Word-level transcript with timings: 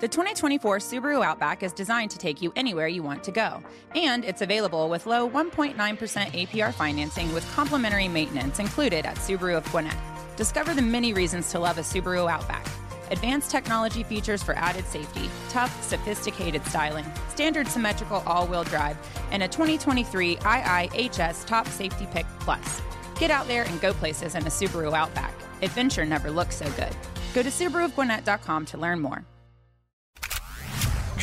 The 0.00 0.08
2024 0.08 0.78
Subaru 0.78 1.22
Outback 1.22 1.62
is 1.62 1.74
designed 1.74 2.10
to 2.12 2.18
take 2.18 2.40
you 2.40 2.54
anywhere 2.56 2.88
you 2.88 3.02
want 3.02 3.22
to 3.24 3.30
go, 3.30 3.62
and 3.94 4.24
it's 4.24 4.40
available 4.40 4.88
with 4.88 5.04
low 5.04 5.28
1.9% 5.28 5.74
APR 5.76 6.72
financing 6.72 7.30
with 7.34 7.46
complimentary 7.52 8.08
maintenance 8.08 8.60
included 8.60 9.04
at 9.04 9.16
Subaru 9.16 9.58
of 9.58 9.70
Gwinnett. 9.70 9.98
Discover 10.38 10.72
the 10.72 10.80
many 10.80 11.12
reasons 11.12 11.50
to 11.50 11.58
love 11.58 11.76
a 11.76 11.82
Subaru 11.82 12.30
Outback. 12.30 12.66
Advanced 13.10 13.50
technology 13.50 14.02
features 14.02 14.42
for 14.42 14.54
added 14.54 14.86
safety, 14.86 15.28
tough, 15.50 15.82
sophisticated 15.82 16.64
styling, 16.64 17.04
standard 17.28 17.68
symmetrical 17.68 18.22
all 18.24 18.46
wheel 18.46 18.64
drive, 18.64 18.96
and 19.32 19.42
a 19.42 19.48
2023 19.48 20.36
IIHS 20.36 21.44
Top 21.44 21.66
Safety 21.66 22.08
Pick 22.10 22.24
Plus. 22.38 22.80
Get 23.18 23.30
out 23.30 23.46
there 23.48 23.64
and 23.64 23.78
go 23.82 23.92
places 23.92 24.34
in 24.34 24.46
a 24.46 24.50
Subaru 24.50 24.96
Outback. 24.96 25.34
Adventure 25.60 26.06
never 26.06 26.30
looks 26.30 26.56
so 26.56 26.64
good. 26.70 26.96
Go 27.34 27.42
to 27.42 27.50
SubaruofGwinnett.com 27.50 28.64
to 28.64 28.78
learn 28.78 28.98
more. 29.00 29.26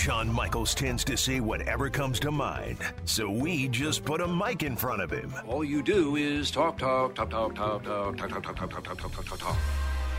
John 0.08 0.32
Michaels 0.32 0.74
tends 0.74 1.04
to 1.04 1.18
say 1.18 1.42
whatever 1.42 1.90
comes 1.90 2.18
to 2.22 2.32
mind, 2.32 2.78
so 3.04 3.30
we 3.30 3.68
just 3.68 4.06
put 4.06 4.22
a 4.22 4.28
mic 4.28 4.64
in 4.64 4.74
front 4.74 5.02
of 5.02 5.12
him. 5.12 5.34
All 5.46 5.66
you 5.66 5.84
do 5.84 6.16
is 6.16 6.50
talk, 6.50 6.78
talk, 6.78 7.14
talk, 7.14 7.30
talk, 7.30 7.54
talk, 7.54 7.84
talk, 7.84 8.16
talk, 8.16 8.30
talk, 8.30 8.42
talk, 8.42 8.56
talk, 8.56 8.70
talk, 8.72 8.84
talk, 8.86 9.12
talk, 9.12 9.26
talk, 9.26 9.38
talk. 9.38 9.58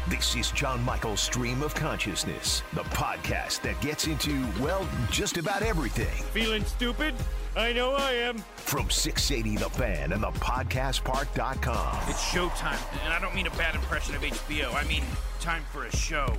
This 0.08 0.36
is 0.36 0.50
John 0.50 0.84
Michael's 0.84 1.20
Stream 1.22 1.62
of 1.62 1.74
Consciousness, 1.74 2.62
the 2.74 2.82
podcast 2.82 3.62
that 3.62 3.80
gets 3.80 4.06
into, 4.06 4.46
well, 4.60 4.86
just 5.10 5.38
about 5.38 5.62
everything. 5.62 6.22
Feeling 6.34 6.66
stupid? 6.66 7.14
I 7.56 7.72
know 7.72 7.94
I 7.94 8.12
am. 8.12 8.36
From 8.56 8.90
680 8.90 9.56
The 9.56 9.70
Fan 9.70 10.12
and 10.12 10.22
the 10.22 10.32
podcastpark.com. 10.32 12.10
It's 12.10 12.22
showtime, 12.24 13.04
and 13.04 13.14
I 13.14 13.18
don't 13.18 13.34
mean 13.34 13.46
a 13.46 13.52
bad 13.52 13.74
impression 13.74 14.14
of 14.14 14.20
HBO. 14.20 14.74
I 14.74 14.84
mean 14.84 15.02
time 15.40 15.62
for 15.72 15.86
a 15.86 15.96
show. 15.96 16.36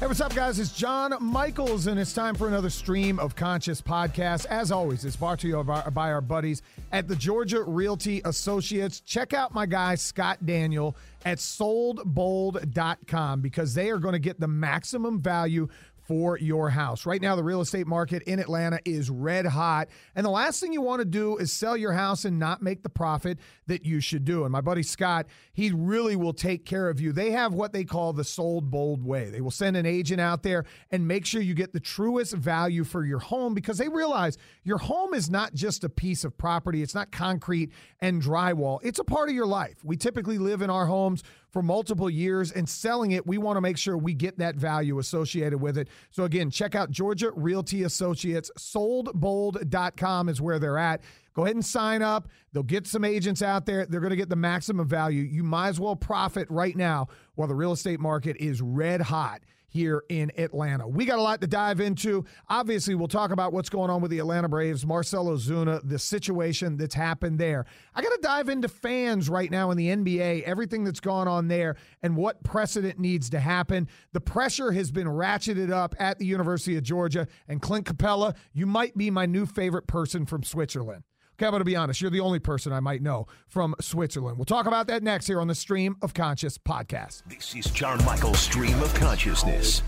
Hey, 0.00 0.06
what's 0.06 0.20
up, 0.22 0.34
guys? 0.34 0.58
It's 0.58 0.72
John 0.72 1.14
Michaels, 1.20 1.86
and 1.86 2.00
it's 2.00 2.14
time 2.14 2.34
for 2.34 2.48
another 2.48 2.70
stream 2.70 3.18
of 3.18 3.36
Conscious 3.36 3.82
podcast. 3.82 4.46
As 4.46 4.72
always, 4.72 5.04
it's 5.04 5.14
brought 5.14 5.40
to 5.40 5.46
you 5.46 5.62
by, 5.62 6.10
our 6.10 6.22
buddies 6.22 6.62
at 6.90 7.06
the 7.06 7.14
Georgia 7.14 7.62
Realty 7.62 8.22
Associates. 8.24 9.00
Check 9.00 9.34
out 9.34 9.52
my 9.52 9.66
guy, 9.66 9.96
Scott 9.96 10.46
Daniel, 10.46 10.96
at 11.26 11.36
soldbold.com 11.36 13.42
because 13.42 13.74
they 13.74 13.90
are 13.90 13.98
going 13.98 14.14
to 14.14 14.18
get 14.18 14.40
the 14.40 14.48
maximum 14.48 15.20
value 15.20 15.68
for 16.10 16.36
your 16.38 16.70
house. 16.70 17.06
Right 17.06 17.22
now, 17.22 17.36
the 17.36 17.44
real 17.44 17.60
estate 17.60 17.86
market 17.86 18.24
in 18.24 18.40
Atlanta 18.40 18.80
is 18.84 19.08
red 19.10 19.46
hot. 19.46 19.86
And 20.16 20.26
the 20.26 20.30
last 20.30 20.58
thing 20.58 20.72
you 20.72 20.80
want 20.80 20.98
to 20.98 21.04
do 21.04 21.36
is 21.36 21.52
sell 21.52 21.76
your 21.76 21.92
house 21.92 22.24
and 22.24 22.36
not 22.36 22.62
make 22.62 22.82
the 22.82 22.88
profit 22.88 23.38
that 23.68 23.84
you 23.84 24.00
should 24.00 24.24
do. 24.24 24.42
And 24.42 24.50
my 24.50 24.60
buddy 24.60 24.82
Scott, 24.82 25.28
he 25.52 25.70
really 25.70 26.16
will 26.16 26.32
take 26.32 26.66
care 26.66 26.88
of 26.88 27.00
you. 27.00 27.12
They 27.12 27.30
have 27.30 27.54
what 27.54 27.72
they 27.72 27.84
call 27.84 28.12
the 28.12 28.24
sold 28.24 28.72
bold 28.72 29.04
way. 29.04 29.30
They 29.30 29.40
will 29.40 29.52
send 29.52 29.76
an 29.76 29.86
agent 29.86 30.20
out 30.20 30.42
there 30.42 30.64
and 30.90 31.06
make 31.06 31.24
sure 31.24 31.42
you 31.42 31.54
get 31.54 31.72
the 31.72 31.78
truest 31.78 32.34
value 32.34 32.82
for 32.82 33.04
your 33.04 33.20
home 33.20 33.54
because 33.54 33.78
they 33.78 33.88
realize 33.88 34.36
your 34.64 34.78
home 34.78 35.14
is 35.14 35.30
not 35.30 35.54
just 35.54 35.84
a 35.84 35.88
piece 35.88 36.24
of 36.24 36.36
property, 36.36 36.82
it's 36.82 36.94
not 36.94 37.12
concrete 37.12 37.70
and 38.00 38.20
drywall, 38.20 38.80
it's 38.82 38.98
a 38.98 39.04
part 39.04 39.28
of 39.28 39.36
your 39.36 39.46
life. 39.46 39.84
We 39.84 39.96
typically 39.96 40.38
live 40.38 40.60
in 40.60 40.70
our 40.70 40.86
homes 40.86 41.22
for 41.50 41.62
multiple 41.62 42.08
years 42.08 42.52
and 42.52 42.68
selling 42.68 43.12
it, 43.12 43.26
we 43.26 43.38
want 43.38 43.56
to 43.56 43.60
make 43.60 43.76
sure 43.76 43.96
we 43.96 44.14
get 44.14 44.38
that 44.38 44.56
value 44.56 44.98
associated 44.98 45.60
with 45.60 45.76
it. 45.78 45.88
So 46.10 46.24
again, 46.24 46.50
check 46.50 46.74
out 46.74 46.90
Georgia 46.90 47.30
Realty 47.34 47.82
Associates. 47.82 48.50
Soldbold.com 48.58 50.28
is 50.28 50.40
where 50.40 50.58
they're 50.58 50.78
at. 50.78 51.02
Go 51.34 51.44
ahead 51.44 51.56
and 51.56 51.64
sign 51.64 52.02
up. 52.02 52.28
They'll 52.52 52.62
get 52.62 52.86
some 52.86 53.04
agents 53.04 53.42
out 53.42 53.66
there. 53.66 53.86
They're 53.86 54.00
going 54.00 54.10
to 54.10 54.16
get 54.16 54.28
the 54.28 54.36
maximum 54.36 54.88
value. 54.88 55.22
You 55.22 55.44
might 55.44 55.68
as 55.68 55.80
well 55.80 55.96
profit 55.96 56.48
right 56.50 56.76
now 56.76 57.08
while 57.34 57.48
the 57.48 57.54
real 57.54 57.72
estate 57.72 58.00
market 58.00 58.36
is 58.38 58.60
red 58.60 59.00
hot 59.00 59.40
here 59.70 60.04
in 60.08 60.30
Atlanta. 60.36 60.86
We 60.86 61.06
got 61.06 61.18
a 61.18 61.22
lot 61.22 61.40
to 61.40 61.46
dive 61.46 61.80
into. 61.80 62.24
Obviously, 62.48 62.94
we'll 62.94 63.08
talk 63.08 63.30
about 63.30 63.52
what's 63.52 63.70
going 63.70 63.88
on 63.88 64.02
with 64.02 64.10
the 64.10 64.18
Atlanta 64.18 64.48
Braves, 64.48 64.84
Marcell 64.84 65.26
Ozuna, 65.26 65.80
the 65.88 65.98
situation 65.98 66.76
that's 66.76 66.94
happened 66.94 67.38
there. 67.38 67.64
I 67.94 68.02
got 68.02 68.10
to 68.10 68.18
dive 68.20 68.48
into 68.48 68.68
fans 68.68 69.30
right 69.30 69.50
now 69.50 69.70
in 69.70 69.76
the 69.76 69.88
NBA, 69.88 70.42
everything 70.42 70.84
that's 70.84 71.00
gone 71.00 71.28
on 71.28 71.48
there, 71.48 71.76
and 72.02 72.16
what 72.16 72.42
precedent 72.42 72.98
needs 72.98 73.30
to 73.30 73.40
happen. 73.40 73.88
The 74.12 74.20
pressure 74.20 74.72
has 74.72 74.90
been 74.90 75.06
ratcheted 75.06 75.70
up 75.70 75.94
at 75.98 76.18
the 76.18 76.26
University 76.26 76.76
of 76.76 76.82
Georgia, 76.82 77.28
and 77.48 77.62
Clint 77.62 77.86
Capela, 77.86 78.34
you 78.52 78.66
might 78.66 78.96
be 78.98 79.10
my 79.10 79.26
new 79.26 79.46
favorite 79.46 79.86
person 79.86 80.26
from 80.26 80.42
Switzerland. 80.42 81.04
Okay, 81.40 81.46
I'm 81.46 81.52
going 81.52 81.60
to 81.60 81.64
be 81.64 81.74
honest. 81.74 82.02
You're 82.02 82.10
the 82.10 82.20
only 82.20 82.38
person 82.38 82.70
I 82.70 82.80
might 82.80 83.00
know 83.00 83.26
from 83.48 83.74
Switzerland. 83.80 84.36
We'll 84.36 84.44
talk 84.44 84.66
about 84.66 84.88
that 84.88 85.02
next 85.02 85.26
here 85.26 85.40
on 85.40 85.48
the 85.48 85.54
Stream 85.54 85.96
of 86.02 86.12
Conscious 86.12 86.58
podcast. 86.58 87.22
This 87.30 87.54
is 87.54 87.64
John 87.70 88.04
Michael's 88.04 88.40
Stream 88.40 88.78
of 88.82 88.92
Consciousness. 88.92 89.82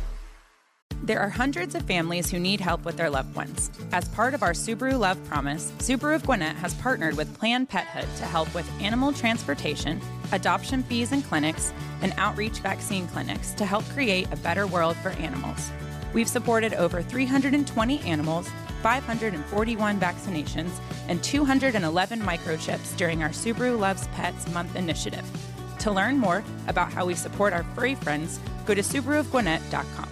There 1.02 1.20
are 1.20 1.28
hundreds 1.28 1.74
of 1.74 1.82
families 1.82 2.30
who 2.30 2.38
need 2.38 2.58
help 2.58 2.86
with 2.86 2.96
their 2.96 3.10
loved 3.10 3.36
ones. 3.36 3.70
As 3.92 4.08
part 4.08 4.32
of 4.32 4.42
our 4.42 4.52
Subaru 4.52 4.98
Love 4.98 5.22
Promise, 5.24 5.72
Subaru 5.76 6.14
of 6.14 6.24
Gwinnett 6.24 6.56
has 6.56 6.72
partnered 6.76 7.18
with 7.18 7.36
Planned 7.38 7.68
Pethood 7.68 8.08
to 8.16 8.24
help 8.24 8.54
with 8.54 8.66
animal 8.80 9.12
transportation, 9.12 10.00
adoption 10.32 10.82
fees 10.82 11.12
and 11.12 11.22
clinics, 11.22 11.74
and 12.00 12.14
outreach 12.16 12.60
vaccine 12.60 13.06
clinics 13.08 13.52
to 13.54 13.66
help 13.66 13.84
create 13.90 14.26
a 14.32 14.36
better 14.36 14.66
world 14.66 14.96
for 14.96 15.10
animals. 15.10 15.70
We've 16.14 16.28
supported 16.28 16.72
over 16.72 17.02
320 17.02 18.00
animals 18.00 18.48
541 18.82 19.98
vaccinations, 19.98 20.70
and 21.08 21.22
211 21.22 22.20
microchips 22.20 22.96
during 22.96 23.22
our 23.22 23.30
Subaru 23.30 23.78
Loves 23.78 24.08
Pets 24.08 24.52
Month 24.52 24.76
initiative. 24.76 25.24
To 25.80 25.90
learn 25.90 26.18
more 26.18 26.44
about 26.68 26.92
how 26.92 27.06
we 27.06 27.14
support 27.14 27.52
our 27.52 27.64
furry 27.74 27.94
friends, 27.94 28.38
go 28.66 28.74
to 28.74 28.82
SubaruofGwinnett.com. 28.82 30.11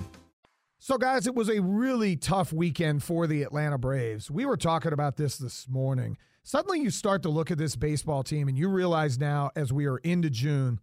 So, 0.83 0.97
guys, 0.97 1.27
it 1.27 1.35
was 1.35 1.47
a 1.47 1.61
really 1.61 2.15
tough 2.15 2.51
weekend 2.51 3.03
for 3.03 3.27
the 3.27 3.43
Atlanta 3.43 3.77
Braves. 3.77 4.31
We 4.31 4.47
were 4.47 4.57
talking 4.57 4.93
about 4.93 5.15
this 5.15 5.37
this 5.37 5.67
morning. 5.69 6.17
Suddenly, 6.41 6.79
you 6.79 6.89
start 6.89 7.21
to 7.21 7.29
look 7.29 7.51
at 7.51 7.59
this 7.59 7.75
baseball 7.75 8.23
team 8.23 8.47
and 8.47 8.57
you 8.57 8.67
realize 8.67 9.19
now, 9.19 9.51
as 9.55 9.71
we 9.71 9.85
are 9.85 9.99
into 9.99 10.31
June, 10.31 10.79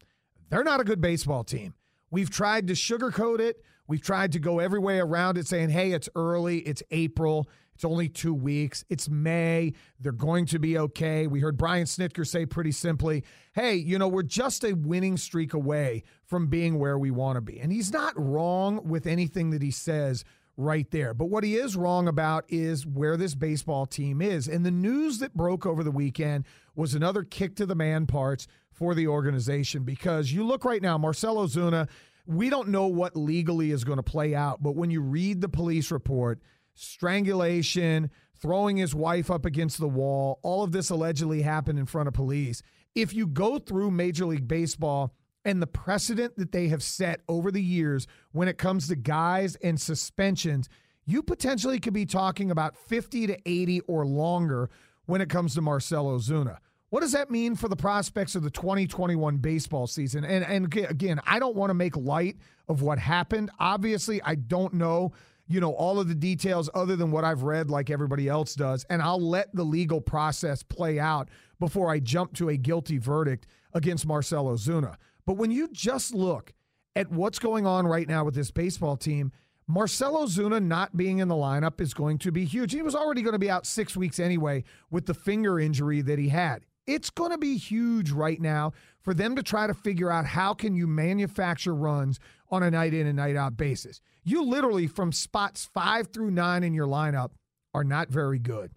they're 0.50 0.62
not 0.62 0.80
a 0.80 0.84
good 0.84 1.00
baseball 1.00 1.42
team. 1.42 1.74
We've 2.12 2.30
tried 2.30 2.68
to 2.68 2.74
sugarcoat 2.74 3.40
it. 3.40 3.60
We've 3.88 4.00
tried 4.00 4.30
to 4.34 4.38
go 4.38 4.60
every 4.60 4.78
way 4.78 5.00
around 5.00 5.36
it, 5.36 5.48
saying, 5.48 5.70
hey, 5.70 5.90
it's 5.90 6.08
early, 6.14 6.58
it's 6.58 6.84
April, 6.92 7.48
it's 7.78 7.84
only 7.84 8.08
two 8.08 8.34
weeks, 8.34 8.84
it's 8.88 9.08
May, 9.08 9.72
they're 10.00 10.10
going 10.10 10.46
to 10.46 10.58
be 10.58 10.76
okay. 10.76 11.28
We 11.28 11.38
heard 11.38 11.56
Brian 11.56 11.84
Snitker 11.84 12.26
say 12.26 12.44
pretty 12.44 12.72
simply, 12.72 13.22
hey, 13.52 13.76
you 13.76 14.00
know, 14.00 14.08
we're 14.08 14.24
just 14.24 14.64
a 14.64 14.72
winning 14.72 15.16
streak 15.16 15.54
away 15.54 16.02
from 16.24 16.48
being 16.48 16.80
where 16.80 16.98
we 16.98 17.12
want 17.12 17.36
to 17.36 17.40
be. 17.40 17.60
And 17.60 17.70
he's 17.70 17.92
not 17.92 18.14
wrong 18.16 18.80
with 18.82 19.06
anything 19.06 19.50
that 19.50 19.62
he 19.62 19.70
says 19.70 20.24
right 20.56 20.90
there. 20.90 21.14
But 21.14 21.26
what 21.26 21.44
he 21.44 21.54
is 21.54 21.76
wrong 21.76 22.08
about 22.08 22.46
is 22.48 22.84
where 22.84 23.16
this 23.16 23.36
baseball 23.36 23.86
team 23.86 24.20
is. 24.20 24.48
And 24.48 24.66
the 24.66 24.72
news 24.72 25.20
that 25.20 25.36
broke 25.36 25.64
over 25.64 25.84
the 25.84 25.92
weekend 25.92 26.46
was 26.74 26.94
another 26.94 27.22
kick 27.22 27.54
to 27.54 27.66
the 27.66 27.76
man 27.76 28.06
parts 28.06 28.48
for 28.72 28.92
the 28.92 29.06
organization 29.06 29.84
because 29.84 30.32
you 30.32 30.44
look 30.44 30.64
right 30.64 30.82
now, 30.82 30.98
Marcell 30.98 31.36
Ozuna, 31.36 31.88
we 32.26 32.50
don't 32.50 32.70
know 32.70 32.88
what 32.88 33.16
legally 33.16 33.70
is 33.70 33.84
going 33.84 33.98
to 33.98 34.02
play 34.02 34.34
out, 34.34 34.64
but 34.64 34.74
when 34.74 34.90
you 34.90 35.00
read 35.00 35.40
the 35.40 35.48
police 35.48 35.92
report, 35.92 36.40
strangulation, 36.78 38.10
throwing 38.40 38.76
his 38.76 38.94
wife 38.94 39.30
up 39.30 39.44
against 39.44 39.78
the 39.78 39.88
wall, 39.88 40.38
all 40.42 40.62
of 40.62 40.72
this 40.72 40.90
allegedly 40.90 41.42
happened 41.42 41.78
in 41.78 41.86
front 41.86 42.08
of 42.08 42.14
police. 42.14 42.62
If 42.94 43.12
you 43.12 43.26
go 43.26 43.58
through 43.58 43.90
Major 43.90 44.26
League 44.26 44.48
Baseball 44.48 45.14
and 45.44 45.62
the 45.62 45.66
precedent 45.66 46.36
that 46.36 46.52
they 46.52 46.68
have 46.68 46.82
set 46.82 47.20
over 47.28 47.50
the 47.50 47.62
years 47.62 48.06
when 48.32 48.48
it 48.48 48.58
comes 48.58 48.88
to 48.88 48.96
guys 48.96 49.56
and 49.56 49.80
suspensions, 49.80 50.68
you 51.04 51.22
potentially 51.22 51.80
could 51.80 51.94
be 51.94 52.06
talking 52.06 52.50
about 52.50 52.76
50 52.76 53.28
to 53.28 53.38
80 53.46 53.80
or 53.82 54.06
longer 54.06 54.70
when 55.06 55.20
it 55.20 55.30
comes 55.30 55.54
to 55.54 55.62
Marcell 55.62 56.06
Ozuna. 56.06 56.58
What 56.90 57.00
does 57.00 57.12
that 57.12 57.30
mean 57.30 57.54
for 57.54 57.68
the 57.68 57.76
prospects 57.76 58.34
of 58.34 58.42
the 58.42 58.50
2021 58.50 59.38
baseball 59.38 59.86
season? 59.86 60.24
And 60.24 60.44
and 60.44 60.74
again, 60.74 61.20
I 61.26 61.38
don't 61.38 61.54
want 61.54 61.70
to 61.70 61.74
make 61.74 61.96
light 61.96 62.36
of 62.68 62.80
what 62.82 62.98
happened. 62.98 63.50
Obviously, 63.58 64.22
I 64.22 64.36
don't 64.36 64.74
know, 64.74 65.12
you 65.48 65.60
know, 65.60 65.72
all 65.72 65.98
of 65.98 66.08
the 66.08 66.14
details 66.14 66.68
other 66.74 66.94
than 66.94 67.10
what 67.10 67.24
I've 67.24 67.42
read 67.42 67.70
like 67.70 67.90
everybody 67.90 68.28
else 68.28 68.54
does, 68.54 68.84
and 68.90 69.00
I'll 69.00 69.20
let 69.20 69.54
the 69.54 69.64
legal 69.64 70.00
process 70.00 70.62
play 70.62 70.98
out 70.98 71.28
before 71.58 71.90
I 71.90 71.98
jump 71.98 72.34
to 72.34 72.50
a 72.50 72.56
guilty 72.56 72.98
verdict 72.98 73.46
against 73.72 74.06
Marcell 74.06 74.46
Ozuna. 74.46 74.96
But 75.26 75.34
when 75.34 75.50
you 75.50 75.68
just 75.72 76.14
look 76.14 76.52
at 76.94 77.10
what's 77.10 77.38
going 77.38 77.66
on 77.66 77.86
right 77.86 78.08
now 78.08 78.24
with 78.24 78.34
this 78.34 78.50
baseball 78.50 78.96
team, 78.96 79.32
Marcell 79.66 80.24
Ozuna 80.24 80.62
not 80.62 80.96
being 80.96 81.18
in 81.18 81.28
the 81.28 81.34
lineup 81.34 81.80
is 81.80 81.92
going 81.92 82.18
to 82.18 82.32
be 82.32 82.44
huge. 82.44 82.72
He 82.72 82.82
was 82.82 82.94
already 82.94 83.22
going 83.22 83.34
to 83.34 83.38
be 83.38 83.50
out 83.50 83.66
six 83.66 83.96
weeks 83.96 84.18
anyway 84.18 84.64
with 84.90 85.06
the 85.06 85.14
finger 85.14 85.60
injury 85.60 86.00
that 86.02 86.18
he 86.18 86.28
had. 86.28 86.64
It's 86.88 87.10
going 87.10 87.32
to 87.32 87.38
be 87.38 87.58
huge 87.58 88.10
right 88.10 88.40
now 88.40 88.72
for 89.02 89.12
them 89.12 89.36
to 89.36 89.42
try 89.42 89.66
to 89.66 89.74
figure 89.74 90.10
out 90.10 90.24
how 90.24 90.54
can 90.54 90.74
you 90.74 90.86
manufacture 90.86 91.74
runs 91.74 92.18
on 92.50 92.62
a 92.62 92.70
night 92.70 92.94
in 92.94 93.06
and 93.06 93.18
night 93.18 93.36
out 93.36 93.58
basis. 93.58 94.00
You 94.24 94.42
literally 94.42 94.86
from 94.86 95.12
spots 95.12 95.68
five 95.72 96.08
through 96.08 96.30
nine 96.30 96.64
in 96.64 96.72
your 96.72 96.86
lineup 96.86 97.32
are 97.74 97.84
not 97.84 98.08
very 98.08 98.38
good. 98.38 98.72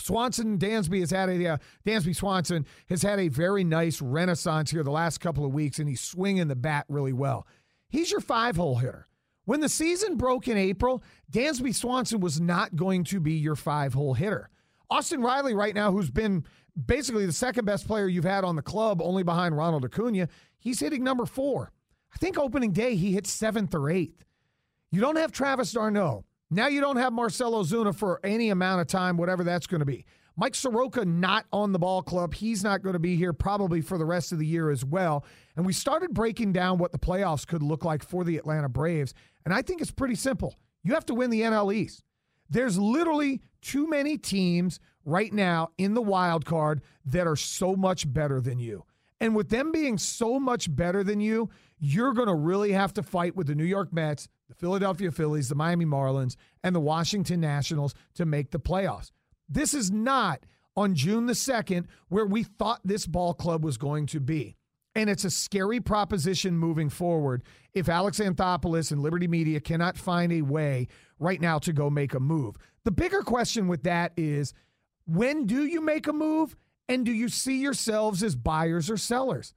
Swanson 0.00 0.58
Dansby 0.58 0.98
has 0.98 1.12
had 1.12 1.28
a 1.28 1.46
uh, 1.46 1.58
Dansby 1.86 2.14
Swanson 2.14 2.66
has 2.88 3.02
had 3.02 3.20
a 3.20 3.28
very 3.28 3.62
nice 3.62 4.02
renaissance 4.02 4.72
here 4.72 4.82
the 4.82 4.90
last 4.90 5.18
couple 5.18 5.44
of 5.44 5.52
weeks, 5.52 5.78
and 5.78 5.88
he's 5.88 6.00
swinging 6.00 6.48
the 6.48 6.56
bat 6.56 6.86
really 6.88 7.12
well. 7.12 7.46
He's 7.88 8.10
your 8.10 8.20
five 8.20 8.56
hole 8.56 8.76
hitter. 8.76 9.06
When 9.44 9.60
the 9.60 9.68
season 9.68 10.16
broke 10.16 10.48
in 10.48 10.58
April, 10.58 11.02
Dansby 11.32 11.74
Swanson 11.74 12.18
was 12.18 12.40
not 12.40 12.74
going 12.74 13.04
to 13.04 13.20
be 13.20 13.34
your 13.34 13.56
five 13.56 13.94
hole 13.94 14.14
hitter. 14.14 14.50
Austin 14.90 15.20
Riley, 15.20 15.54
right 15.54 15.74
now, 15.74 15.92
who's 15.92 16.10
been 16.10 16.44
basically 16.86 17.26
the 17.26 17.32
second 17.32 17.64
best 17.64 17.86
player 17.86 18.08
you've 18.08 18.24
had 18.24 18.44
on 18.44 18.56
the 18.56 18.62
club, 18.62 19.02
only 19.02 19.22
behind 19.22 19.56
Ronald 19.56 19.84
Acuna, 19.84 20.28
he's 20.58 20.80
hitting 20.80 21.04
number 21.04 21.26
four. 21.26 21.72
I 22.14 22.18
think 22.18 22.38
opening 22.38 22.72
day 22.72 22.96
he 22.96 23.12
hit 23.12 23.26
seventh 23.26 23.74
or 23.74 23.90
eighth. 23.90 24.24
You 24.90 25.00
don't 25.00 25.16
have 25.16 25.32
Travis 25.32 25.72
d'Arnaud. 25.72 26.24
Now 26.50 26.68
you 26.68 26.80
don't 26.80 26.96
have 26.96 27.12
Marcell 27.12 27.52
Ozuna 27.52 27.94
for 27.94 28.20
any 28.24 28.48
amount 28.48 28.80
of 28.80 28.86
time, 28.86 29.18
whatever 29.18 29.44
that's 29.44 29.66
going 29.66 29.80
to 29.80 29.86
be. 29.86 30.06
Mike 30.36 30.54
Soroka 30.54 31.04
not 31.04 31.46
on 31.52 31.72
the 31.72 31.78
ball 31.78 32.00
club. 32.00 32.32
He's 32.32 32.62
not 32.62 32.80
going 32.82 32.92
to 32.92 33.00
be 33.00 33.16
here 33.16 33.32
probably 33.32 33.80
for 33.80 33.98
the 33.98 34.04
rest 34.04 34.32
of 34.32 34.38
the 34.38 34.46
year 34.46 34.70
as 34.70 34.84
well. 34.84 35.24
And 35.56 35.66
we 35.66 35.72
started 35.72 36.14
breaking 36.14 36.52
down 36.52 36.78
what 36.78 36.92
the 36.92 36.98
playoffs 36.98 37.46
could 37.46 37.62
look 37.62 37.84
like 37.84 38.04
for 38.04 38.22
the 38.24 38.36
Atlanta 38.36 38.68
Braves. 38.68 39.14
And 39.44 39.52
I 39.52 39.62
think 39.62 39.82
it's 39.82 39.90
pretty 39.90 40.14
simple. 40.14 40.54
You 40.84 40.94
have 40.94 41.04
to 41.06 41.14
win 41.14 41.30
the 41.30 41.40
NL 41.42 41.74
East. 41.74 42.04
There's 42.48 42.78
literally 42.78 43.40
too 43.60 43.88
many 43.88 44.16
teams 44.16 44.80
right 45.04 45.32
now 45.32 45.70
in 45.78 45.94
the 45.94 46.02
wild 46.02 46.44
card 46.44 46.82
that 47.04 47.26
are 47.26 47.36
so 47.36 47.74
much 47.74 48.10
better 48.12 48.40
than 48.40 48.58
you. 48.58 48.84
And 49.20 49.34
with 49.34 49.48
them 49.48 49.72
being 49.72 49.98
so 49.98 50.38
much 50.38 50.74
better 50.74 51.02
than 51.02 51.20
you, 51.20 51.50
you're 51.78 52.12
going 52.12 52.28
to 52.28 52.34
really 52.34 52.72
have 52.72 52.92
to 52.94 53.02
fight 53.02 53.36
with 53.36 53.46
the 53.46 53.54
New 53.54 53.64
York 53.64 53.92
Mets, 53.92 54.28
the 54.48 54.54
Philadelphia 54.54 55.10
Phillies, 55.10 55.48
the 55.48 55.54
Miami 55.54 55.84
Marlins, 55.84 56.36
and 56.62 56.74
the 56.74 56.80
Washington 56.80 57.40
Nationals 57.40 57.94
to 58.14 58.24
make 58.24 58.50
the 58.50 58.60
playoffs. 58.60 59.10
This 59.48 59.74
is 59.74 59.90
not 59.90 60.44
on 60.76 60.94
June 60.94 61.26
the 61.26 61.32
2nd 61.32 61.86
where 62.08 62.26
we 62.26 62.44
thought 62.44 62.80
this 62.84 63.06
ball 63.06 63.34
club 63.34 63.64
was 63.64 63.76
going 63.76 64.06
to 64.06 64.20
be. 64.20 64.56
And 64.98 65.08
it's 65.08 65.24
a 65.24 65.30
scary 65.30 65.78
proposition 65.78 66.58
moving 66.58 66.88
forward 66.88 67.44
if 67.72 67.88
Alex 67.88 68.18
Anthopoulos 68.18 68.90
and 68.90 69.00
Liberty 69.00 69.28
Media 69.28 69.60
cannot 69.60 69.96
find 69.96 70.32
a 70.32 70.42
way 70.42 70.88
right 71.20 71.40
now 71.40 71.60
to 71.60 71.72
go 71.72 71.88
make 71.88 72.14
a 72.14 72.20
move. 72.20 72.56
The 72.82 72.90
bigger 72.90 73.22
question 73.22 73.68
with 73.68 73.84
that 73.84 74.10
is 74.16 74.54
when 75.06 75.46
do 75.46 75.64
you 75.66 75.80
make 75.80 76.08
a 76.08 76.12
move? 76.12 76.56
And 76.88 77.06
do 77.06 77.12
you 77.12 77.28
see 77.28 77.60
yourselves 77.60 78.24
as 78.24 78.34
buyers 78.34 78.90
or 78.90 78.96
sellers? 78.96 79.54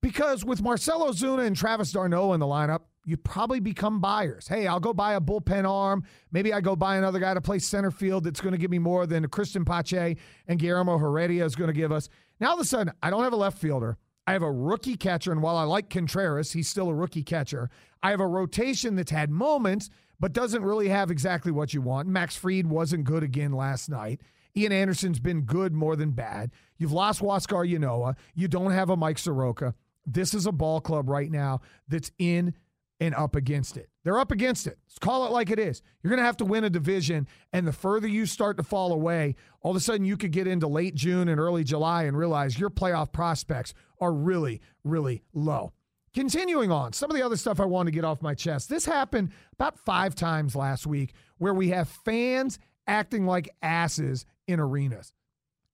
Because 0.00 0.42
with 0.42 0.62
Marcell 0.62 1.06
Ozuna 1.06 1.46
and 1.46 1.54
Travis 1.54 1.92
d'Arnaud 1.92 2.32
in 2.32 2.40
the 2.40 2.46
lineup, 2.46 2.84
you 3.04 3.18
probably 3.18 3.60
become 3.60 4.00
buyers. 4.00 4.48
Hey, 4.48 4.66
I'll 4.66 4.80
go 4.80 4.94
buy 4.94 5.16
a 5.16 5.20
bullpen 5.20 5.68
arm. 5.68 6.02
Maybe 6.32 6.50
I 6.54 6.62
go 6.62 6.76
buy 6.76 6.96
another 6.96 7.18
guy 7.18 7.34
to 7.34 7.42
play 7.42 7.58
center 7.58 7.90
field 7.90 8.24
that's 8.24 8.40
going 8.40 8.52
to 8.52 8.58
give 8.58 8.70
me 8.70 8.78
more 8.78 9.06
than 9.06 9.28
Cristian 9.28 9.66
Pache 9.66 10.16
and 10.46 10.58
Guillermo 10.58 10.96
Heredia 10.96 11.44
is 11.44 11.56
going 11.56 11.68
to 11.68 11.74
give 11.74 11.92
us. 11.92 12.08
Now, 12.40 12.48
all 12.48 12.54
of 12.54 12.60
a 12.60 12.64
sudden, 12.64 12.94
I 13.02 13.10
don't 13.10 13.24
have 13.24 13.34
a 13.34 13.36
left 13.36 13.58
fielder. 13.58 13.98
I 14.28 14.32
have 14.32 14.42
a 14.42 14.52
rookie 14.52 14.98
catcher, 14.98 15.32
and 15.32 15.40
while 15.40 15.56
I 15.56 15.62
like 15.62 15.88
Contreras, 15.88 16.52
he's 16.52 16.68
still 16.68 16.90
a 16.90 16.94
rookie 16.94 17.22
catcher. 17.22 17.70
I 18.02 18.10
have 18.10 18.20
a 18.20 18.26
rotation 18.26 18.94
that's 18.94 19.10
had 19.10 19.30
moments, 19.30 19.88
but 20.20 20.34
doesn't 20.34 20.62
really 20.62 20.90
have 20.90 21.10
exactly 21.10 21.50
what 21.50 21.72
you 21.72 21.80
want. 21.80 22.08
Max 22.08 22.36
Fried 22.36 22.66
wasn't 22.66 23.04
good 23.04 23.22
again 23.22 23.52
last 23.52 23.88
night. 23.88 24.20
Ian 24.54 24.70
Anderson's 24.70 25.18
been 25.18 25.46
good 25.46 25.72
more 25.72 25.96
than 25.96 26.10
bad. 26.10 26.50
You've 26.76 26.92
lost 26.92 27.22
Huascar 27.22 27.66
Ynoa. 27.66 28.16
You 28.34 28.48
don't 28.48 28.72
have 28.72 28.90
a 28.90 28.98
Mike 28.98 29.16
Soroka. 29.16 29.74
This 30.04 30.34
is 30.34 30.44
a 30.44 30.52
ball 30.52 30.82
club 30.82 31.08
right 31.08 31.30
now 31.30 31.62
that's 31.88 32.12
in 32.18 32.52
and 33.00 33.14
up 33.14 33.36
against 33.36 33.76
it. 33.76 33.88
They're 34.04 34.18
up 34.18 34.32
against 34.32 34.66
it. 34.66 34.78
Let's 34.86 34.98
call 34.98 35.26
it 35.26 35.32
like 35.32 35.50
it 35.50 35.58
is. 35.58 35.82
You're 36.02 36.10
going 36.10 36.18
to 36.18 36.26
have 36.26 36.36
to 36.38 36.44
win 36.44 36.64
a 36.64 36.70
division, 36.70 37.28
and 37.52 37.66
the 37.66 37.72
further 37.72 38.08
you 38.08 38.26
start 38.26 38.56
to 38.56 38.62
fall 38.62 38.92
away, 38.92 39.36
all 39.60 39.70
of 39.70 39.76
a 39.76 39.80
sudden 39.80 40.04
you 40.04 40.16
could 40.16 40.32
get 40.32 40.46
into 40.46 40.66
late 40.66 40.94
June 40.94 41.28
and 41.28 41.40
early 41.40 41.64
July 41.64 42.04
and 42.04 42.16
realize 42.16 42.58
your 42.58 42.70
playoff 42.70 43.12
prospects 43.12 43.74
are 44.00 44.12
really, 44.12 44.60
really 44.84 45.22
low. 45.32 45.72
Continuing 46.14 46.72
on, 46.72 46.92
some 46.92 47.10
of 47.10 47.16
the 47.16 47.22
other 47.22 47.36
stuff 47.36 47.60
I 47.60 47.64
want 47.66 47.86
to 47.86 47.92
get 47.92 48.04
off 48.04 48.22
my 48.22 48.34
chest. 48.34 48.68
This 48.68 48.86
happened 48.86 49.30
about 49.52 49.78
five 49.78 50.14
times 50.14 50.56
last 50.56 50.86
week 50.86 51.12
where 51.36 51.54
we 51.54 51.68
have 51.68 51.88
fans 51.88 52.58
acting 52.86 53.26
like 53.26 53.50
asses 53.62 54.24
in 54.46 54.58
arenas. 54.58 55.12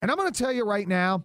And 0.02 0.10
I'm 0.10 0.18
going 0.18 0.30
to 0.30 0.38
tell 0.38 0.52
you 0.52 0.64
right 0.64 0.86
now, 0.86 1.24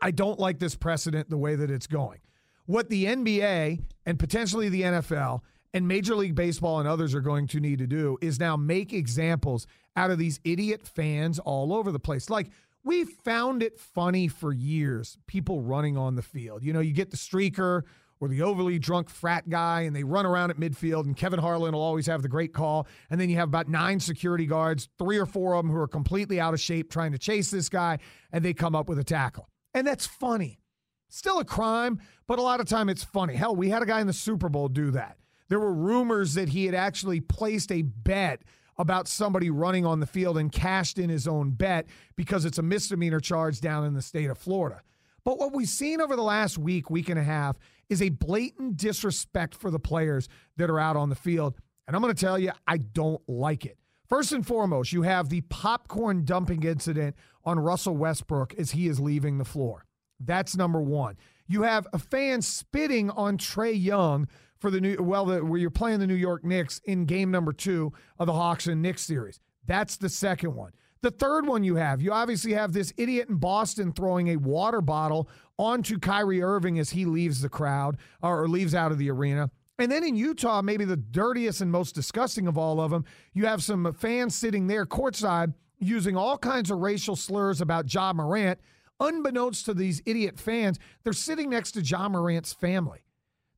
I 0.00 0.10
don't 0.10 0.38
like 0.38 0.58
this 0.58 0.76
precedent 0.76 1.30
the 1.30 1.38
way 1.38 1.56
that 1.56 1.70
it's 1.70 1.86
going. 1.86 2.20
What 2.66 2.90
the 2.90 3.06
NBA 3.06 3.80
and 4.04 4.18
potentially 4.18 4.68
the 4.68 4.82
NFL 4.82 5.40
and 5.72 5.86
Major 5.86 6.16
League 6.16 6.34
Baseball 6.34 6.80
and 6.80 6.88
others 6.88 7.14
are 7.14 7.20
going 7.20 7.46
to 7.48 7.60
need 7.60 7.78
to 7.78 7.86
do 7.86 8.18
is 8.20 8.40
now 8.40 8.56
make 8.56 8.92
examples 8.92 9.66
out 9.94 10.10
of 10.10 10.18
these 10.18 10.40
idiot 10.44 10.86
fans 10.86 11.38
all 11.38 11.72
over 11.72 11.92
the 11.92 12.00
place. 12.00 12.28
Like, 12.28 12.50
we 12.82 13.04
found 13.04 13.62
it 13.62 13.78
funny 13.78 14.28
for 14.28 14.52
years, 14.52 15.18
people 15.26 15.60
running 15.60 15.96
on 15.96 16.14
the 16.14 16.22
field. 16.22 16.62
You 16.62 16.72
know, 16.72 16.80
you 16.80 16.92
get 16.92 17.10
the 17.10 17.16
streaker 17.16 17.82
or 18.20 18.28
the 18.28 18.42
overly 18.42 18.78
drunk 18.78 19.10
frat 19.10 19.48
guy, 19.48 19.82
and 19.82 19.94
they 19.94 20.04
run 20.04 20.24
around 20.24 20.50
at 20.50 20.56
midfield, 20.56 21.04
and 21.04 21.16
Kevin 21.16 21.38
Harlan 21.38 21.74
will 21.74 21.82
always 21.82 22.06
have 22.06 22.22
the 22.22 22.28
great 22.28 22.52
call. 22.52 22.86
And 23.10 23.20
then 23.20 23.28
you 23.28 23.36
have 23.36 23.48
about 23.48 23.68
nine 23.68 24.00
security 24.00 24.46
guards, 24.46 24.88
three 24.98 25.18
or 25.18 25.26
four 25.26 25.54
of 25.54 25.64
them 25.64 25.72
who 25.72 25.78
are 25.78 25.88
completely 25.88 26.40
out 26.40 26.54
of 26.54 26.60
shape 26.60 26.90
trying 26.90 27.12
to 27.12 27.18
chase 27.18 27.50
this 27.50 27.68
guy, 27.68 27.98
and 28.32 28.44
they 28.44 28.54
come 28.54 28.74
up 28.74 28.88
with 28.88 28.98
a 28.98 29.04
tackle. 29.04 29.48
And 29.74 29.86
that's 29.86 30.06
funny. 30.06 30.58
Still 31.08 31.38
a 31.38 31.44
crime, 31.44 32.00
but 32.26 32.38
a 32.38 32.42
lot 32.42 32.60
of 32.60 32.66
time 32.66 32.88
it's 32.88 33.04
funny. 33.04 33.34
Hell, 33.34 33.54
we 33.54 33.70
had 33.70 33.82
a 33.82 33.86
guy 33.86 34.00
in 34.00 34.06
the 34.06 34.12
Super 34.12 34.48
Bowl 34.48 34.68
do 34.68 34.90
that. 34.92 35.18
There 35.48 35.60
were 35.60 35.72
rumors 35.72 36.34
that 36.34 36.48
he 36.48 36.66
had 36.66 36.74
actually 36.74 37.20
placed 37.20 37.70
a 37.70 37.82
bet 37.82 38.42
about 38.78 39.08
somebody 39.08 39.48
running 39.48 39.86
on 39.86 40.00
the 40.00 40.06
field 40.06 40.36
and 40.36 40.52
cashed 40.52 40.98
in 40.98 41.08
his 41.08 41.26
own 41.26 41.50
bet 41.50 41.86
because 42.16 42.44
it's 42.44 42.58
a 42.58 42.62
misdemeanor 42.62 43.20
charge 43.20 43.60
down 43.60 43.84
in 43.84 43.94
the 43.94 44.02
state 44.02 44.28
of 44.28 44.36
Florida. 44.36 44.82
But 45.24 45.38
what 45.38 45.54
we've 45.54 45.68
seen 45.68 46.00
over 46.00 46.14
the 46.14 46.22
last 46.22 46.58
week, 46.58 46.90
week 46.90 47.08
and 47.08 47.18
a 47.18 47.22
half, 47.22 47.56
is 47.88 48.02
a 48.02 48.10
blatant 48.10 48.76
disrespect 48.76 49.54
for 49.54 49.70
the 49.70 49.78
players 49.78 50.28
that 50.56 50.70
are 50.70 50.78
out 50.78 50.96
on 50.96 51.08
the 51.08 51.14
field. 51.14 51.56
And 51.86 51.96
I'm 51.96 52.02
going 52.02 52.14
to 52.14 52.20
tell 52.20 52.38
you, 52.38 52.52
I 52.66 52.78
don't 52.78 53.22
like 53.28 53.64
it. 53.64 53.78
First 54.08 54.32
and 54.32 54.46
foremost, 54.46 54.92
you 54.92 55.02
have 55.02 55.28
the 55.28 55.40
popcorn 55.42 56.24
dumping 56.24 56.62
incident 56.62 57.16
on 57.44 57.58
Russell 57.58 57.96
Westbrook 57.96 58.54
as 58.54 58.72
he 58.72 58.86
is 58.86 59.00
leaving 59.00 59.38
the 59.38 59.44
floor. 59.44 59.85
That's 60.20 60.56
number 60.56 60.80
one. 60.80 61.16
You 61.46 61.62
have 61.62 61.86
a 61.92 61.98
fan 61.98 62.42
spitting 62.42 63.10
on 63.10 63.38
Trae 63.38 63.80
Young 63.80 64.28
for 64.58 64.70
the 64.70 64.80
new 64.80 64.96
well, 65.00 65.26
the, 65.26 65.44
where 65.44 65.60
you're 65.60 65.70
playing 65.70 66.00
the 66.00 66.06
New 66.06 66.14
York 66.14 66.44
Knicks 66.44 66.80
in 66.84 67.04
game 67.04 67.30
number 67.30 67.52
two 67.52 67.92
of 68.18 68.26
the 68.26 68.32
Hawks 68.32 68.66
and 68.66 68.82
Knicks 68.82 69.02
series. 69.02 69.40
That's 69.66 69.96
the 69.96 70.08
second 70.08 70.54
one. 70.54 70.72
The 71.02 71.10
third 71.10 71.46
one 71.46 71.62
you 71.62 71.76
have, 71.76 72.00
you 72.00 72.12
obviously 72.12 72.54
have 72.54 72.72
this 72.72 72.92
idiot 72.96 73.28
in 73.28 73.36
Boston 73.36 73.92
throwing 73.92 74.28
a 74.28 74.36
water 74.36 74.80
bottle 74.80 75.28
onto 75.58 75.98
Kyrie 75.98 76.42
Irving 76.42 76.78
as 76.78 76.90
he 76.90 77.04
leaves 77.04 77.40
the 77.40 77.48
crowd 77.48 77.98
or 78.22 78.48
leaves 78.48 78.74
out 78.74 78.92
of 78.92 78.98
the 78.98 79.10
arena. 79.10 79.50
And 79.78 79.92
then 79.92 80.04
in 80.04 80.16
Utah, 80.16 80.62
maybe 80.62 80.84
the 80.84 80.96
dirtiest 80.96 81.60
and 81.60 81.70
most 81.70 81.94
disgusting 81.94 82.48
of 82.48 82.56
all 82.56 82.80
of 82.80 82.90
them, 82.90 83.04
you 83.34 83.44
have 83.46 83.62
some 83.62 83.92
fans 83.92 84.34
sitting 84.34 84.66
there 84.66 84.86
courtside 84.86 85.52
using 85.78 86.16
all 86.16 86.38
kinds 86.38 86.70
of 86.70 86.78
racial 86.78 87.14
slurs 87.14 87.60
about 87.60 87.92
Ja 87.92 88.12
Morant. 88.12 88.58
Unbeknownst 89.00 89.66
to 89.66 89.74
these 89.74 90.02
idiot 90.06 90.38
fans, 90.38 90.78
they're 91.04 91.12
sitting 91.12 91.50
next 91.50 91.72
to 91.72 91.82
John 91.82 92.12
Morant's 92.12 92.52
family. 92.52 93.04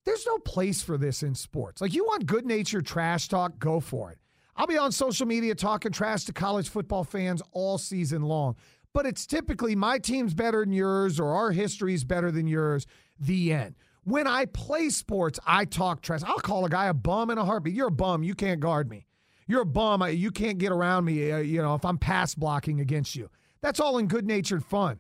There's 0.04 0.26
no 0.26 0.38
place 0.38 0.82
for 0.82 0.96
this 0.96 1.22
in 1.22 1.34
sports. 1.34 1.80
Like, 1.80 1.94
you 1.94 2.04
want 2.04 2.26
good 2.26 2.46
natured 2.46 2.86
trash 2.86 3.28
talk, 3.28 3.58
go 3.58 3.78
for 3.78 4.10
it. 4.10 4.18
I'll 4.56 4.66
be 4.66 4.78
on 4.78 4.90
social 4.90 5.26
media 5.26 5.54
talking 5.54 5.92
trash 5.92 6.24
to 6.24 6.32
college 6.32 6.68
football 6.68 7.04
fans 7.04 7.42
all 7.52 7.78
season 7.78 8.22
long. 8.22 8.56
But 8.92 9.06
it's 9.06 9.26
typically 9.26 9.76
my 9.76 9.98
team's 9.98 10.34
better 10.34 10.64
than 10.64 10.72
yours 10.72 11.20
or 11.20 11.32
our 11.32 11.52
history's 11.52 12.04
better 12.04 12.32
than 12.32 12.48
yours. 12.48 12.86
The 13.20 13.52
end. 13.52 13.76
When 14.02 14.26
I 14.26 14.46
play 14.46 14.88
sports, 14.88 15.38
I 15.46 15.66
talk 15.66 16.00
trash. 16.00 16.22
I'll 16.24 16.36
call 16.36 16.64
a 16.64 16.70
guy 16.70 16.86
a 16.86 16.94
bum 16.94 17.30
in 17.30 17.38
a 17.38 17.44
heartbeat. 17.44 17.74
You're 17.74 17.88
a 17.88 17.92
bum. 17.92 18.22
You 18.22 18.34
can't 18.34 18.58
guard 18.58 18.88
me. 18.88 19.06
You're 19.46 19.62
a 19.62 19.66
bum. 19.66 20.02
You 20.08 20.30
can't 20.30 20.58
get 20.58 20.72
around 20.72 21.04
me, 21.04 21.30
uh, 21.30 21.38
you 21.38 21.62
know, 21.62 21.74
if 21.74 21.84
I'm 21.84 21.98
pass 21.98 22.34
blocking 22.34 22.80
against 22.80 23.14
you. 23.14 23.28
That's 23.60 23.78
all 23.78 23.98
in 23.98 24.06
good 24.06 24.26
natured 24.26 24.64
fun. 24.64 24.98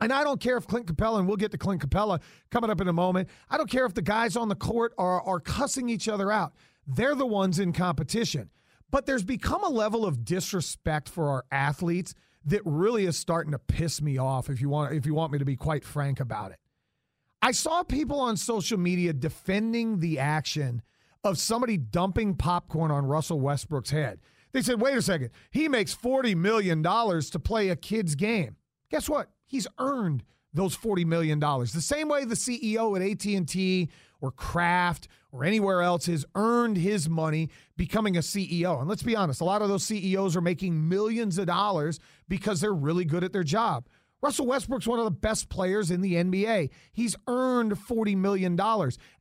And 0.00 0.12
I 0.12 0.24
don't 0.24 0.40
care 0.40 0.56
if 0.56 0.66
Clint 0.66 0.86
Capela, 0.86 1.18
and 1.18 1.26
we'll 1.26 1.36
get 1.36 1.52
to 1.52 1.58
Clint 1.58 1.80
Capela 1.80 2.20
coming 2.50 2.70
up 2.70 2.80
in 2.80 2.88
a 2.88 2.92
moment. 2.92 3.28
I 3.48 3.56
don't 3.56 3.70
care 3.70 3.86
if 3.86 3.94
the 3.94 4.02
guys 4.02 4.36
on 4.36 4.48
the 4.48 4.54
court 4.54 4.92
are, 4.98 5.22
are 5.22 5.40
cussing 5.40 5.88
each 5.88 6.08
other 6.08 6.30
out. 6.30 6.52
They're 6.86 7.14
the 7.14 7.26
ones 7.26 7.58
in 7.58 7.72
competition. 7.72 8.50
But 8.90 9.06
there's 9.06 9.24
become 9.24 9.64
a 9.64 9.68
level 9.68 10.04
of 10.06 10.24
disrespect 10.24 11.08
for 11.08 11.28
our 11.30 11.44
athletes 11.50 12.14
that 12.44 12.62
really 12.64 13.06
is 13.06 13.16
starting 13.16 13.52
to 13.52 13.58
piss 13.58 14.00
me 14.00 14.18
off 14.18 14.48
if 14.48 14.60
you 14.60 14.68
want 14.68 14.92
if 14.94 15.04
you 15.04 15.14
want 15.14 15.32
me 15.32 15.38
to 15.38 15.44
be 15.44 15.56
quite 15.56 15.84
frank 15.84 16.20
about 16.20 16.52
it. 16.52 16.58
I 17.42 17.50
saw 17.50 17.82
people 17.82 18.20
on 18.20 18.36
social 18.36 18.78
media 18.78 19.12
defending 19.12 19.98
the 19.98 20.18
action 20.18 20.82
of 21.24 21.38
somebody 21.38 21.76
dumping 21.76 22.36
popcorn 22.36 22.90
on 22.90 23.06
Russell 23.06 23.40
Westbrook's 23.40 23.90
head. 23.90 24.20
They 24.52 24.62
said, 24.62 24.80
wait 24.80 24.96
a 24.96 25.02
second, 25.02 25.30
he 25.50 25.68
makes 25.68 25.94
$40 25.94 26.36
million 26.36 26.82
to 26.82 27.38
play 27.42 27.68
a 27.68 27.76
kid's 27.76 28.14
game. 28.14 28.56
Guess 28.90 29.08
what? 29.08 29.28
He's 29.46 29.66
earned 29.78 30.24
those 30.52 30.76
$40 30.76 31.04
million. 31.06 31.38
The 31.38 31.66
same 31.80 32.08
way 32.08 32.24
the 32.24 32.34
CEO 32.34 32.96
at 32.96 33.26
AT&T 33.26 33.90
or 34.20 34.30
Kraft 34.30 35.08
or 35.30 35.44
anywhere 35.44 35.82
else 35.82 36.06
has 36.06 36.24
earned 36.34 36.78
his 36.78 37.08
money 37.08 37.50
becoming 37.76 38.16
a 38.16 38.20
CEO. 38.20 38.80
And 38.80 38.88
let's 38.88 39.02
be 39.02 39.14
honest, 39.14 39.40
a 39.40 39.44
lot 39.44 39.62
of 39.62 39.68
those 39.68 39.84
CEOs 39.84 40.34
are 40.34 40.40
making 40.40 40.88
millions 40.88 41.38
of 41.38 41.46
dollars 41.46 42.00
because 42.28 42.60
they're 42.60 42.72
really 42.72 43.04
good 43.04 43.22
at 43.22 43.32
their 43.32 43.44
job. 43.44 43.86
Russell 44.22 44.46
Westbrook's 44.46 44.86
one 44.86 44.98
of 44.98 45.04
the 45.04 45.10
best 45.10 45.50
players 45.50 45.90
in 45.90 46.00
the 46.00 46.14
NBA. 46.14 46.70
He's 46.90 47.14
earned 47.28 47.72
$40 47.72 48.16
million. 48.16 48.58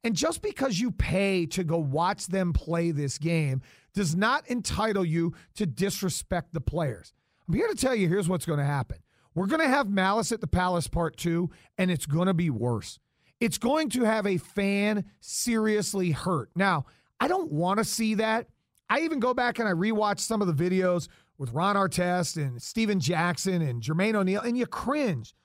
And 0.03 0.15
just 0.15 0.41
because 0.41 0.79
you 0.79 0.91
pay 0.91 1.45
to 1.47 1.63
go 1.65 1.77
watch 1.77 2.27
them 2.27 2.53
play 2.53 2.91
this 2.91 3.17
game 3.17 3.61
does 3.93 4.15
not 4.15 4.49
entitle 4.49 5.05
you 5.05 5.33
to 5.55 5.65
disrespect 5.65 6.53
the 6.53 6.61
players. 6.61 7.13
I'm 7.47 7.53
here 7.53 7.67
to 7.67 7.75
tell 7.75 7.93
you 7.93 8.07
here's 8.07 8.29
what's 8.29 8.45
going 8.45 8.59
to 8.59 8.65
happen. 8.65 8.97
We're 9.35 9.47
going 9.47 9.61
to 9.61 9.67
have 9.67 9.89
Malice 9.89 10.31
at 10.31 10.41
the 10.41 10.47
Palace 10.47 10.87
Part 10.87 11.17
2, 11.17 11.49
and 11.77 11.91
it's 11.91 12.05
going 12.05 12.27
to 12.27 12.33
be 12.33 12.49
worse. 12.49 12.99
It's 13.41 13.57
going 13.57 13.89
to 13.91 14.03
have 14.03 14.25
a 14.25 14.37
fan 14.37 15.05
seriously 15.19 16.11
hurt. 16.11 16.49
Now, 16.55 16.85
I 17.19 17.27
don't 17.27 17.51
want 17.51 17.79
to 17.79 17.83
see 17.83 18.15
that. 18.15 18.47
I 18.89 19.01
even 19.01 19.19
go 19.19 19.33
back 19.33 19.59
and 19.59 19.67
I 19.67 19.73
rewatch 19.73 20.19
some 20.19 20.41
of 20.41 20.47
the 20.47 20.69
videos 20.69 21.09
with 21.37 21.51
Ron 21.51 21.75
Artest 21.75 22.37
and 22.37 22.61
Stephen 22.61 22.99
Jackson 22.99 23.61
and 23.61 23.81
Jermaine 23.81 24.15
O'Neal, 24.15 24.41
and 24.41 24.57
you 24.57 24.65
cringe 24.65 25.35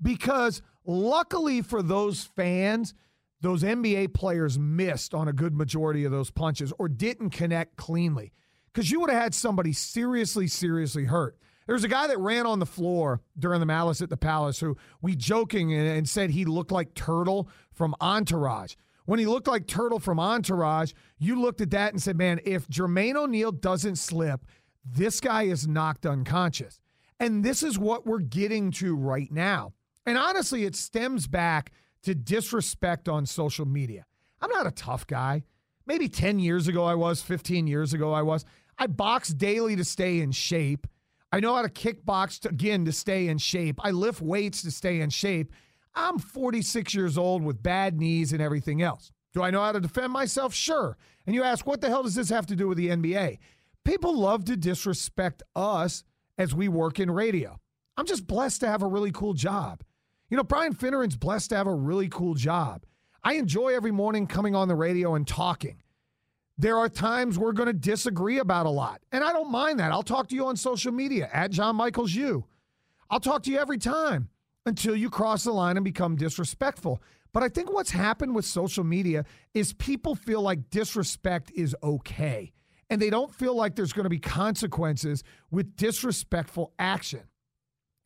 because 0.00 0.62
luckily 0.84 1.60
for 1.60 1.82
those 1.82 2.24
fans, 2.36 2.94
those 3.40 3.62
NBA 3.62 4.14
players 4.14 4.58
missed 4.58 5.14
on 5.14 5.26
a 5.26 5.32
good 5.32 5.54
majority 5.54 6.04
of 6.04 6.12
those 6.12 6.30
punches 6.30 6.72
or 6.78 6.88
didn't 6.88 7.30
connect 7.30 7.76
cleanly 7.76 8.32
because 8.72 8.90
you 8.90 9.00
would 9.00 9.10
have 9.10 9.20
had 9.20 9.34
somebody 9.34 9.72
seriously, 9.72 10.46
seriously 10.46 11.04
hurt. 11.04 11.36
There 11.70 11.76
was 11.76 11.84
a 11.84 11.88
guy 11.88 12.08
that 12.08 12.18
ran 12.18 12.46
on 12.46 12.58
the 12.58 12.66
floor 12.66 13.20
during 13.38 13.60
the 13.60 13.64
Malice 13.64 14.02
at 14.02 14.10
the 14.10 14.16
Palace 14.16 14.58
who 14.58 14.76
we 15.00 15.14
joking 15.14 15.72
and 15.72 16.08
said 16.08 16.30
he 16.30 16.44
looked 16.44 16.72
like 16.72 16.94
Turtle 16.94 17.48
from 17.70 17.94
Entourage. 18.00 18.74
When 19.04 19.20
he 19.20 19.26
looked 19.26 19.46
like 19.46 19.68
Turtle 19.68 20.00
from 20.00 20.18
Entourage, 20.18 20.90
you 21.20 21.40
looked 21.40 21.60
at 21.60 21.70
that 21.70 21.92
and 21.92 22.02
said, 22.02 22.18
man, 22.18 22.40
if 22.44 22.66
Jermaine 22.66 23.14
O'Neal 23.14 23.52
doesn't 23.52 23.98
slip, 23.98 24.46
this 24.84 25.20
guy 25.20 25.44
is 25.44 25.68
knocked 25.68 26.06
unconscious. 26.06 26.80
And 27.20 27.44
this 27.44 27.62
is 27.62 27.78
what 27.78 28.04
we're 28.04 28.18
getting 28.18 28.72
to 28.72 28.96
right 28.96 29.30
now. 29.30 29.72
And 30.04 30.18
honestly, 30.18 30.64
it 30.64 30.74
stems 30.74 31.28
back 31.28 31.70
to 32.02 32.16
disrespect 32.16 33.08
on 33.08 33.26
social 33.26 33.64
media. 33.64 34.06
I'm 34.40 34.50
not 34.50 34.66
a 34.66 34.72
tough 34.72 35.06
guy. 35.06 35.44
Maybe 35.86 36.08
10 36.08 36.40
years 36.40 36.66
ago 36.66 36.82
I 36.82 36.96
was, 36.96 37.22
15 37.22 37.68
years 37.68 37.92
ago 37.92 38.12
I 38.12 38.22
was. 38.22 38.44
I 38.76 38.88
box 38.88 39.28
daily 39.28 39.76
to 39.76 39.84
stay 39.84 40.18
in 40.18 40.32
shape. 40.32 40.88
I 41.32 41.40
know 41.40 41.54
how 41.54 41.62
to 41.62 41.68
kickbox 41.68 42.40
to, 42.40 42.48
again 42.48 42.84
to 42.84 42.92
stay 42.92 43.28
in 43.28 43.38
shape. 43.38 43.80
I 43.82 43.90
lift 43.90 44.20
weights 44.20 44.62
to 44.62 44.70
stay 44.70 45.00
in 45.00 45.10
shape. 45.10 45.52
I'm 45.94 46.18
46 46.18 46.94
years 46.94 47.18
old 47.18 47.42
with 47.42 47.62
bad 47.62 47.98
knees 47.98 48.32
and 48.32 48.42
everything 48.42 48.82
else. 48.82 49.12
Do 49.32 49.42
I 49.42 49.50
know 49.50 49.62
how 49.62 49.72
to 49.72 49.80
defend 49.80 50.12
myself? 50.12 50.54
Sure. 50.54 50.96
And 51.26 51.34
you 51.34 51.42
ask, 51.42 51.66
what 51.66 51.80
the 51.80 51.88
hell 51.88 52.02
does 52.02 52.14
this 52.14 52.30
have 52.30 52.46
to 52.46 52.56
do 52.56 52.68
with 52.68 52.78
the 52.78 52.88
NBA? 52.88 53.38
People 53.84 54.16
love 54.16 54.44
to 54.46 54.56
disrespect 54.56 55.42
us 55.54 56.04
as 56.36 56.54
we 56.54 56.68
work 56.68 56.98
in 56.98 57.10
radio. 57.10 57.60
I'm 57.96 58.06
just 58.06 58.26
blessed 58.26 58.60
to 58.62 58.68
have 58.68 58.82
a 58.82 58.86
really 58.86 59.12
cool 59.12 59.34
job. 59.34 59.82
You 60.28 60.36
know, 60.36 60.44
Brian 60.44 60.74
Finneran's 60.74 61.16
blessed 61.16 61.50
to 61.50 61.56
have 61.56 61.66
a 61.66 61.74
really 61.74 62.08
cool 62.08 62.34
job. 62.34 62.84
I 63.22 63.34
enjoy 63.34 63.74
every 63.74 63.90
morning 63.90 64.26
coming 64.26 64.54
on 64.54 64.68
the 64.68 64.74
radio 64.74 65.14
and 65.14 65.26
talking. 65.26 65.82
There 66.60 66.76
are 66.76 66.90
times 66.90 67.38
we're 67.38 67.52
going 67.52 67.68
to 67.68 67.72
disagree 67.72 68.36
about 68.36 68.66
a 68.66 68.70
lot. 68.70 69.00
And 69.12 69.24
I 69.24 69.32
don't 69.32 69.50
mind 69.50 69.80
that. 69.80 69.92
I'll 69.92 70.02
talk 70.02 70.28
to 70.28 70.34
you 70.34 70.44
on 70.44 70.56
social 70.56 70.92
media 70.92 71.30
at 71.32 71.50
John 71.50 71.74
Michaels 71.74 72.12
U. 72.12 72.44
I'll 73.08 73.18
talk 73.18 73.44
to 73.44 73.50
you 73.50 73.58
every 73.58 73.78
time 73.78 74.28
until 74.66 74.94
you 74.94 75.08
cross 75.08 75.44
the 75.44 75.52
line 75.52 75.78
and 75.78 75.84
become 75.84 76.16
disrespectful. 76.16 77.02
But 77.32 77.42
I 77.42 77.48
think 77.48 77.72
what's 77.72 77.92
happened 77.92 78.34
with 78.34 78.44
social 78.44 78.84
media 78.84 79.24
is 79.54 79.72
people 79.72 80.14
feel 80.14 80.42
like 80.42 80.68
disrespect 80.68 81.50
is 81.54 81.74
okay. 81.82 82.52
And 82.90 83.00
they 83.00 83.08
don't 83.08 83.34
feel 83.34 83.54
like 83.54 83.74
there's 83.74 83.94
going 83.94 84.04
to 84.04 84.10
be 84.10 84.18
consequences 84.18 85.24
with 85.50 85.76
disrespectful 85.76 86.74
action. 86.78 87.22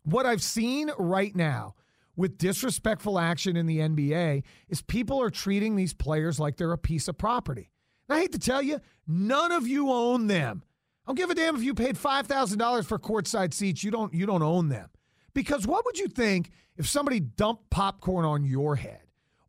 What 0.05 0.27
I've 0.27 0.43
seen 0.43 0.93
right 0.97 1.35
now 1.35 1.75
with 2.15 2.39
disrespectful 2.39 3.19
action 3.19 3.57
in 3.57 3.67
the 3.67 3.81
NBA 3.81 4.45
is 4.69 4.81
people 4.81 5.21
are 5.21 5.31
treating 5.31 5.75
these 5.75 5.93
players 5.93 6.39
like 6.39 6.57
they're 6.57 6.71
a 6.71 6.79
piece 6.79 7.09
of 7.09 7.19
property. 7.19 7.73
I 8.09 8.19
hate 8.21 8.33
to 8.33 8.39
tell 8.39 8.63
you, 8.63 8.81
none 9.07 9.53
of 9.53 9.67
you 9.67 9.91
own 9.91 10.27
them. 10.27 10.63
I 11.05 11.11
don't 11.11 11.17
give 11.17 11.31
a 11.31 11.35
damn 11.35 11.57
if 11.57 11.63
you 11.63 11.75
paid 11.75 11.99
five 11.99 12.27
thousand 12.27 12.59
dollars 12.59 12.87
for 12.87 12.99
courtside 12.99 13.53
seats. 13.53 13.85
You 13.85 13.91
don't 13.91 14.13
you 14.15 14.27
don't 14.27 14.43
own 14.43 14.69
them. 14.69 14.89
Because 15.35 15.67
what 15.67 15.85
would 15.85 15.99
you 15.99 16.09
think 16.09 16.51
if 16.77 16.89
somebody 16.89 17.21
dumped 17.21 17.71
popcorn 17.71 18.25
on 18.25 18.45
your 18.45 18.77
head? 18.77 19.01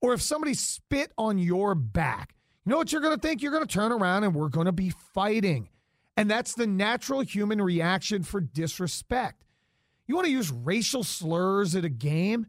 Or 0.01 0.13
if 0.13 0.21
somebody 0.21 0.53
spit 0.53 1.11
on 1.17 1.37
your 1.37 1.75
back? 1.75 2.35
You 2.65 2.71
know 2.71 2.77
what 2.77 2.91
you're 2.91 3.01
gonna 3.01 3.17
think? 3.17 3.41
You're 3.41 3.51
gonna 3.51 3.65
turn 3.65 3.91
around 3.91 4.23
and 4.23 4.35
we're 4.35 4.49
gonna 4.49 4.71
be 4.71 4.91
fighting. 5.13 5.69
And 6.17 6.29
that's 6.29 6.53
the 6.55 6.67
natural 6.67 7.21
human 7.21 7.61
reaction 7.61 8.23
for 8.23 8.39
disrespect. 8.41 9.43
You 10.07 10.15
want 10.15 10.25
to 10.25 10.31
use 10.31 10.51
racial 10.51 11.03
slurs 11.03 11.75
at 11.75 11.83
a 11.83 11.89
game? 11.89 12.47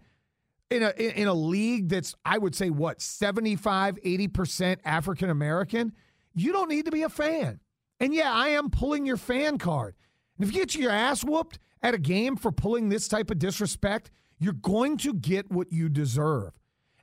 In 0.71 0.83
a 0.83 0.91
in 0.91 1.29
a 1.29 1.35
league 1.35 1.89
that's 1.89 2.15
I 2.25 2.39
would 2.39 2.55
say 2.55 2.71
what 2.71 3.01
75 3.01 3.97
80% 4.03 4.79
African 4.85 5.31
American, 5.31 5.93
you 6.35 6.53
don't 6.53 6.69
need 6.69 6.85
to 6.87 6.91
be 6.91 7.03
a 7.03 7.09
fan. 7.09 7.61
And 8.01 8.13
yeah, 8.15 8.33
I 8.33 8.49
am 8.49 8.71
pulling 8.71 9.07
your 9.07 9.17
fan 9.17 9.59
card. 9.59 9.95
And 10.37 10.47
if 10.47 10.55
you 10.55 10.61
get 10.61 10.75
your 10.75 10.91
ass 10.91 11.25
whooped 11.25 11.59
at 11.83 11.95
a 11.95 11.99
game 11.99 12.37
for 12.37 12.53
pulling 12.53 12.89
this 12.89 13.09
type 13.09 13.31
of 13.31 13.39
disrespect, 13.39 14.11
you're 14.39 14.53
going 14.53 14.99
to 14.99 15.15
get 15.15 15.51
what 15.51 15.73
you 15.73 15.89
deserve. 15.89 16.53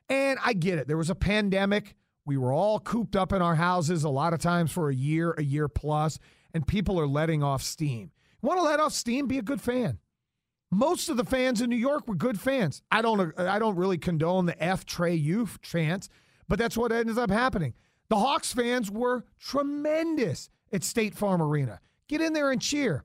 And 0.08 0.38
I 0.44 0.52
get 0.52 0.78
it. 0.78 0.86
There 0.86 0.96
was 0.96 1.10
a 1.10 1.14
pandemic. 1.14 1.96
We 2.26 2.36
were 2.36 2.52
all 2.52 2.78
cooped 2.78 3.16
up 3.16 3.32
in 3.32 3.42
our 3.42 3.56
houses 3.56 4.04
a 4.04 4.08
lot 4.08 4.32
of 4.32 4.38
times 4.38 4.70
for 4.70 4.88
a 4.88 4.94
year, 4.94 5.34
a 5.36 5.42
year 5.42 5.68
plus, 5.68 6.18
and 6.52 6.66
people 6.66 7.00
are 7.00 7.06
letting 7.06 7.42
off 7.42 7.62
steam. 7.62 8.12
Want 8.40 8.58
to 8.58 8.62
let 8.64 8.78
off 8.78 8.92
steam? 8.92 9.26
Be 9.26 9.38
a 9.38 9.42
good 9.42 9.60
fan. 9.60 9.98
Most 10.70 11.08
of 11.08 11.16
the 11.16 11.24
fans 11.24 11.60
in 11.60 11.70
New 11.70 11.76
York 11.76 12.08
were 12.08 12.14
good 12.14 12.40
fans. 12.40 12.82
I 12.90 13.02
don't 13.02 13.38
I 13.38 13.58
don't 13.58 13.76
really 13.76 13.98
condone 13.98 14.46
the 14.46 14.60
F 14.62 14.84
Trae 14.84 15.20
youth 15.20 15.60
chance, 15.62 16.08
but 16.48 16.58
that's 16.58 16.76
what 16.76 16.92
ends 16.92 17.16
up 17.16 17.30
happening. 17.30 17.74
The 18.08 18.16
Hawks 18.16 18.52
fans 18.52 18.90
were 18.90 19.24
tremendous 19.38 20.50
at 20.72 20.84
State 20.84 21.14
Farm 21.14 21.40
Arena. 21.40 21.80
Get 22.08 22.20
in 22.20 22.32
there 22.32 22.50
and 22.50 22.60
cheer. 22.60 23.04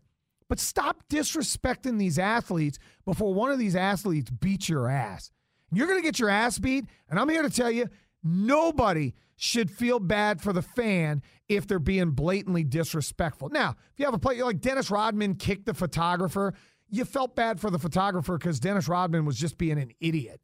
But 0.50 0.60
stop 0.60 1.04
disrespecting 1.10 2.00
these 2.00 2.18
athletes 2.18 2.80
before 3.06 3.34
one 3.34 3.52
of 3.52 3.60
these 3.60 3.76
athletes 3.76 4.32
beats 4.32 4.68
your 4.68 4.90
ass. 4.90 5.32
You're 5.72 5.88
going 5.88 6.00
to 6.00 6.06
get 6.06 6.18
your 6.18 6.30
ass 6.30 6.58
beat, 6.58 6.86
and 7.10 7.20
I'm 7.20 7.30
here 7.30 7.44
to 7.44 7.50
tell 7.52 7.70
you 7.70 7.88
nobody 8.24 9.14
should 9.36 9.70
feel 9.70 10.00
bad 10.00 10.42
for 10.42 10.52
the 10.52 10.64
fan 10.64 11.22
if 11.48 11.68
they're 11.68 11.80
being 11.80 12.12
blatantly 12.12 12.64
disrespectful. 12.64 13.50
Now, 13.50 13.76
if 13.94 14.00
you 14.00 14.06
have 14.06 14.14
a 14.14 14.20
player 14.20 14.44
like 14.44 14.60
Dennis 14.60 14.92
Rodman 14.92 15.36
kicked 15.36 15.68
the 15.68 15.74
photographer, 15.74 16.56
you 16.90 17.06
felt 17.06 17.36
bad 17.36 17.60
for 17.60 17.70
the 17.70 17.80
photographer 17.80 18.38
because 18.38 18.60
Dennis 18.60 18.88
Rodman 18.88 19.26
was 19.26 19.38
just 19.38 19.58
being 19.58 19.80
an 19.80 19.92
idiot. 20.00 20.42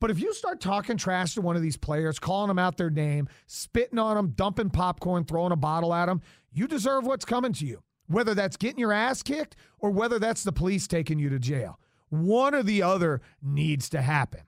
But 0.00 0.10
if 0.10 0.20
you 0.20 0.34
start 0.34 0.60
talking 0.60 0.96
trash 0.96 1.34
to 1.34 1.40
one 1.40 1.56
of 1.56 1.62
these 1.62 1.76
players, 1.76 2.18
calling 2.18 2.48
them 2.48 2.58
out 2.58 2.76
their 2.76 2.90
name, 2.90 3.28
spitting 3.46 3.98
on 3.98 4.16
them, 4.16 4.32
dumping 4.36 4.70
popcorn, 4.70 5.24
throwing 5.24 5.52
a 5.52 5.56
bottle 5.56 5.94
at 5.94 6.06
them, 6.06 6.20
you 6.52 6.66
deserve 6.66 7.06
what's 7.06 7.24
coming 7.24 7.52
to 7.54 7.66
you. 7.66 7.82
Whether 8.06 8.34
that's 8.34 8.58
getting 8.58 8.80
your 8.80 8.92
ass 8.92 9.22
kicked 9.22 9.56
or 9.78 9.90
whether 9.90 10.18
that's 10.18 10.44
the 10.44 10.52
police 10.52 10.86
taking 10.86 11.18
you 11.18 11.30
to 11.30 11.38
jail. 11.38 11.78
One 12.10 12.54
or 12.54 12.62
the 12.62 12.82
other 12.82 13.22
needs 13.40 13.88
to 13.90 14.02
happen. 14.02 14.42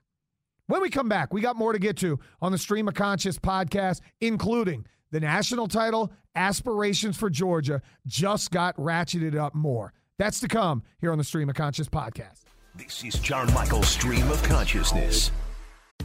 When 0.67 0.81
we 0.81 0.89
come 0.89 1.09
back, 1.09 1.33
we 1.33 1.41
got 1.41 1.55
more 1.55 1.73
to 1.73 1.79
get 1.79 1.97
to 1.97 2.19
on 2.41 2.51
the 2.51 2.57
Stream 2.57 2.87
of 2.87 2.93
Conscious 2.93 3.39
podcast, 3.39 4.01
including 4.21 4.85
the 5.11 5.19
national 5.19 5.67
title, 5.67 6.11
aspirations 6.35 7.17
for 7.17 7.29
Georgia 7.29 7.81
just 8.05 8.51
got 8.51 8.75
ratcheted 8.77 9.35
up 9.35 9.55
more. 9.55 9.93
That's 10.19 10.39
to 10.39 10.47
come 10.47 10.81
here 10.99 11.11
on 11.11 11.19
the 11.19 11.23
Stream 11.23 11.47
of 11.47 11.55
Conscious 11.55 11.87
podcast. 11.87 12.45
This 12.75 13.03
is 13.03 13.19
John 13.19 13.53
Michael's 13.53 13.87
Stream 13.87 14.27
of 14.31 14.41
Consciousness. 14.41 15.31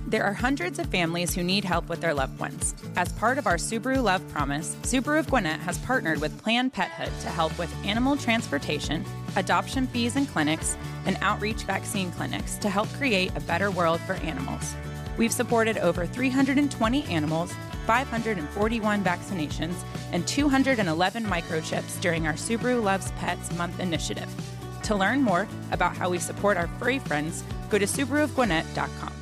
There 0.06 0.22
are 0.22 0.34
hundreds 0.34 0.78
of 0.78 0.86
families 0.88 1.34
who 1.34 1.42
need 1.42 1.64
help 1.64 1.88
with 1.88 2.02
their 2.02 2.12
loved 2.12 2.38
ones. 2.38 2.74
As 2.96 3.10
part 3.14 3.38
of 3.38 3.46
our 3.46 3.56
Subaru 3.56 4.02
Love 4.02 4.26
Promise, 4.28 4.76
Subaru 4.82 5.18
of 5.18 5.30
Gwinnett 5.30 5.60
has 5.60 5.78
partnered 5.78 6.20
with 6.20 6.38
Planned 6.42 6.74
Pethood 6.74 7.18
to 7.22 7.28
help 7.30 7.58
with 7.58 7.74
animal 7.86 8.18
transportation, 8.18 9.02
adoption 9.36 9.86
fees 9.86 10.16
and 10.16 10.28
clinics, 10.28 10.76
and 11.06 11.16
outreach 11.22 11.62
vaccine 11.62 12.10
clinics 12.12 12.58
to 12.58 12.68
help 12.68 12.88
create 12.90 13.34
a 13.34 13.40
better 13.40 13.70
world 13.70 14.00
for 14.02 14.14
animals. 14.14 14.74
We've 15.16 15.32
supported 15.32 15.78
over 15.78 16.06
320 16.06 17.04
animals 17.04 17.54
541 17.86 19.04
vaccinations, 19.04 19.74
and 20.12 20.26
211 20.26 21.24
microchips 21.24 22.00
during 22.00 22.26
our 22.26 22.34
Subaru 22.34 22.82
Loves 22.82 23.12
Pets 23.12 23.52
Month 23.56 23.80
initiative. 23.80 24.28
To 24.84 24.96
learn 24.96 25.22
more 25.22 25.46
about 25.70 25.96
how 25.96 26.10
we 26.10 26.18
support 26.18 26.56
our 26.56 26.66
furry 26.78 26.98
friends, 26.98 27.44
go 27.70 27.78
to 27.78 27.86
SubaruofGwinnett.com. 27.86 29.21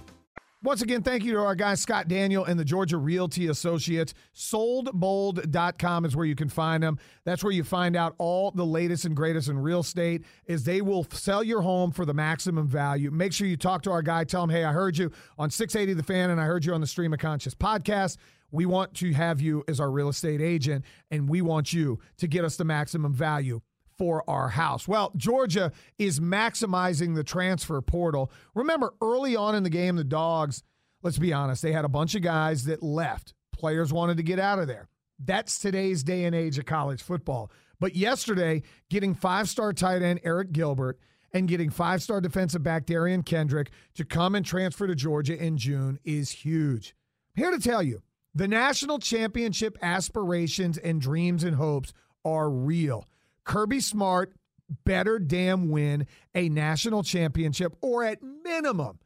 Once 0.63 0.83
again, 0.83 1.01
thank 1.01 1.23
you 1.23 1.31
to 1.33 1.39
our 1.39 1.55
guy 1.55 1.73
Scott 1.73 2.07
Daniel 2.07 2.45
and 2.45 2.59
the 2.59 2.63
Georgia 2.63 2.97
Realty 2.97 3.47
Associates. 3.47 4.13
Soldbold.com 4.35 6.05
is 6.05 6.15
where 6.15 6.25
you 6.27 6.35
can 6.35 6.49
find 6.49 6.83
them. 6.83 6.99
That's 7.25 7.43
where 7.43 7.51
you 7.51 7.63
find 7.63 7.95
out 7.95 8.13
all 8.19 8.51
the 8.51 8.65
latest 8.65 9.05
and 9.05 9.15
greatest 9.15 9.49
in 9.49 9.57
real 9.57 9.79
estate 9.79 10.23
is 10.45 10.63
they 10.63 10.81
will 10.81 11.07
sell 11.09 11.43
your 11.43 11.61
home 11.61 11.91
for 11.91 12.05
the 12.05 12.13
maximum 12.13 12.67
value. 12.67 13.09
Make 13.09 13.33
sure 13.33 13.47
you 13.47 13.57
talk 13.57 13.81
to 13.83 13.91
our 13.91 14.03
guy, 14.03 14.23
tell 14.23 14.43
him, 14.43 14.51
"Hey, 14.51 14.63
I 14.63 14.71
heard 14.71 14.99
you 14.99 15.11
on 15.35 15.49
680 15.49 15.93
The 15.93 16.03
Fan 16.03 16.29
and 16.29 16.39
I 16.39 16.45
heard 16.45 16.63
you 16.63 16.75
on 16.75 16.81
the 16.81 16.85
Stream 16.85 17.11
of 17.11 17.19
Conscious 17.19 17.55
podcast." 17.55 18.17
We 18.51 18.67
want 18.67 18.93
to 18.95 19.13
have 19.13 19.41
you 19.41 19.63
as 19.67 19.79
our 19.79 19.89
real 19.89 20.09
estate 20.09 20.41
agent 20.41 20.85
and 21.09 21.27
we 21.27 21.41
want 21.41 21.73
you 21.73 21.97
to 22.17 22.27
get 22.27 22.45
us 22.45 22.57
the 22.57 22.65
maximum 22.65 23.15
value 23.15 23.61
for 24.01 24.27
our 24.27 24.49
house. 24.49 24.87
Well, 24.87 25.11
Georgia 25.15 25.71
is 25.99 26.19
maximizing 26.19 27.13
the 27.13 27.23
transfer 27.23 27.79
portal. 27.83 28.31
Remember, 28.55 28.95
early 28.99 29.35
on 29.35 29.53
in 29.53 29.61
the 29.61 29.69
game, 29.69 29.95
the 29.95 30.03
Dogs, 30.03 30.63
let's 31.03 31.19
be 31.19 31.31
honest, 31.31 31.61
they 31.61 31.71
had 31.71 31.85
a 31.85 31.87
bunch 31.87 32.15
of 32.15 32.23
guys 32.23 32.63
that 32.63 32.81
left. 32.81 33.35
Players 33.53 33.93
wanted 33.93 34.17
to 34.17 34.23
get 34.23 34.39
out 34.39 34.57
of 34.57 34.65
there. 34.65 34.89
That's 35.19 35.59
today's 35.59 36.01
day 36.01 36.23
and 36.23 36.33
age 36.33 36.57
of 36.57 36.65
college 36.65 37.03
football. 37.03 37.51
But 37.79 37.95
yesterday, 37.95 38.63
getting 38.89 39.13
five 39.13 39.47
star 39.47 39.71
tight 39.71 40.01
end 40.01 40.23
Arik 40.23 40.51
Gilbert 40.51 40.97
and 41.31 41.47
getting 41.47 41.69
five 41.69 42.01
star 42.01 42.19
defensive 42.21 42.63
back 42.63 42.87
Derion 42.87 43.23
Kendrick 43.23 43.69
to 43.93 44.03
come 44.03 44.33
and 44.33 44.43
transfer 44.43 44.87
to 44.87 44.95
Georgia 44.95 45.37
in 45.37 45.57
June 45.57 45.99
is 46.03 46.31
huge. 46.31 46.95
I'm 47.37 47.43
here 47.43 47.51
to 47.51 47.59
tell 47.59 47.83
you 47.83 48.01
the 48.33 48.47
national 48.47 48.97
championship 48.97 49.77
aspirations 49.79 50.79
and 50.79 50.99
dreams 50.99 51.43
and 51.43 51.57
hopes 51.57 51.93
are 52.25 52.49
real. 52.49 53.05
Kirby 53.51 53.81
Smart 53.81 54.33
better 54.85 55.19
damn 55.19 55.67
win 55.67 56.07
a 56.33 56.47
national 56.47 57.03
championship 57.03 57.75
or 57.81 58.01
at 58.01 58.23
minimum. 58.23 58.99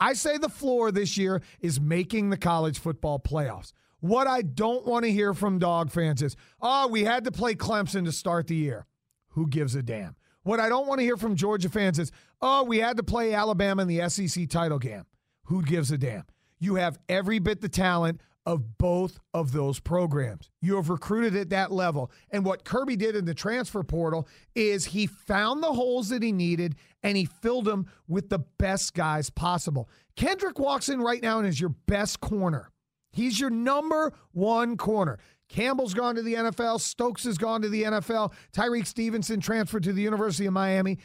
I 0.00 0.14
say 0.14 0.36
the 0.36 0.48
floor 0.48 0.90
this 0.90 1.16
year 1.16 1.42
is 1.60 1.80
making 1.80 2.30
the 2.30 2.36
college 2.36 2.80
football 2.80 3.20
playoffs. 3.20 3.72
What 4.00 4.26
I 4.26 4.42
don't 4.42 4.84
want 4.84 5.04
to 5.04 5.12
hear 5.12 5.32
from 5.32 5.60
dog 5.60 5.92
fans 5.92 6.22
is, 6.22 6.34
oh, 6.60 6.88
we 6.88 7.04
had 7.04 7.22
to 7.22 7.30
play 7.30 7.54
Clemson 7.54 8.04
to 8.06 8.10
start 8.10 8.48
the 8.48 8.56
year. 8.56 8.84
Who 9.28 9.46
gives 9.46 9.76
a 9.76 9.82
damn? 9.84 10.16
What 10.42 10.58
I 10.58 10.68
don't 10.68 10.88
want 10.88 10.98
to 10.98 11.04
hear 11.04 11.16
from 11.16 11.36
Georgia 11.36 11.68
fans 11.68 12.00
is, 12.00 12.10
oh, 12.42 12.64
we 12.64 12.80
had 12.80 12.96
to 12.96 13.04
play 13.04 13.32
Alabama 13.32 13.82
in 13.82 13.86
the 13.86 14.08
SEC 14.08 14.48
title 14.48 14.80
game. 14.80 15.04
Who 15.44 15.62
gives 15.62 15.92
a 15.92 15.98
damn? 15.98 16.24
You 16.58 16.74
have 16.74 16.98
every 17.08 17.38
bit 17.38 17.60
the 17.60 17.68
talent 17.68 18.20
of 18.46 18.76
both 18.78 19.18
of 19.32 19.52
those 19.52 19.80
programs. 19.80 20.50
You 20.60 20.76
have 20.76 20.90
recruited 20.90 21.34
at 21.34 21.50
that 21.50 21.72
level. 21.72 22.10
And 22.30 22.44
what 22.44 22.64
Kirby 22.64 22.96
did 22.96 23.16
in 23.16 23.24
the 23.24 23.34
transfer 23.34 23.82
portal 23.82 24.28
is 24.54 24.86
he 24.86 25.06
found 25.06 25.62
the 25.62 25.72
holes 25.72 26.10
that 26.10 26.22
he 26.22 26.32
needed 26.32 26.76
and 27.02 27.16
he 27.16 27.24
filled 27.24 27.64
them 27.64 27.86
with 28.06 28.28
the 28.28 28.40
best 28.58 28.94
guys 28.94 29.30
possible. 29.30 29.88
Kendrick 30.16 30.58
walks 30.58 30.88
in 30.88 31.00
right 31.00 31.22
now 31.22 31.38
and 31.38 31.48
is 31.48 31.60
your 31.60 31.74
best 31.86 32.20
corner. 32.20 32.70
He's 33.12 33.40
your 33.40 33.50
number 33.50 34.12
one 34.32 34.76
corner. 34.76 35.18
Campbell's 35.48 35.94
gone 35.94 36.16
to 36.16 36.22
the 36.22 36.34
NFL. 36.34 36.80
Stokes 36.80 37.24
has 37.24 37.38
gone 37.38 37.62
to 37.62 37.68
the 37.68 37.84
NFL. 37.84 38.32
Tyrique 38.52 38.86
Stevenson 38.86 39.40
transferred 39.40 39.84
to 39.84 39.92
the 39.92 40.02
University 40.02 40.46
of 40.46 40.52
Miami. 40.52 40.98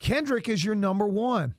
Kendrick 0.00 0.48
is 0.48 0.64
your 0.64 0.74
number 0.74 1.06
one. 1.06 1.54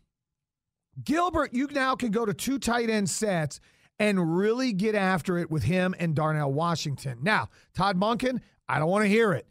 Gilbert, 1.03 1.53
you 1.53 1.67
now 1.67 1.95
can 1.95 2.12
go 2.12 2.25
to 2.25 2.34
two 2.34 2.60
tight 2.60 2.89
end 2.89 3.10
sets 3.10 3.60
and 3.99 4.38
really 4.38 4.73
get 4.73 4.95
after 4.95 5.38
it 5.38 5.49
with 5.49 5.63
him 5.63 5.95
and 5.99 6.15
Darnell 6.15 6.51
Washington. 6.51 7.19
Now, 7.21 7.49
Todd 7.73 7.97
Monken, 7.97 8.39
I 8.67 8.79
don't 8.79 8.89
want 8.89 9.03
to 9.03 9.10
hear 9.10 9.34
it. 9.34 9.47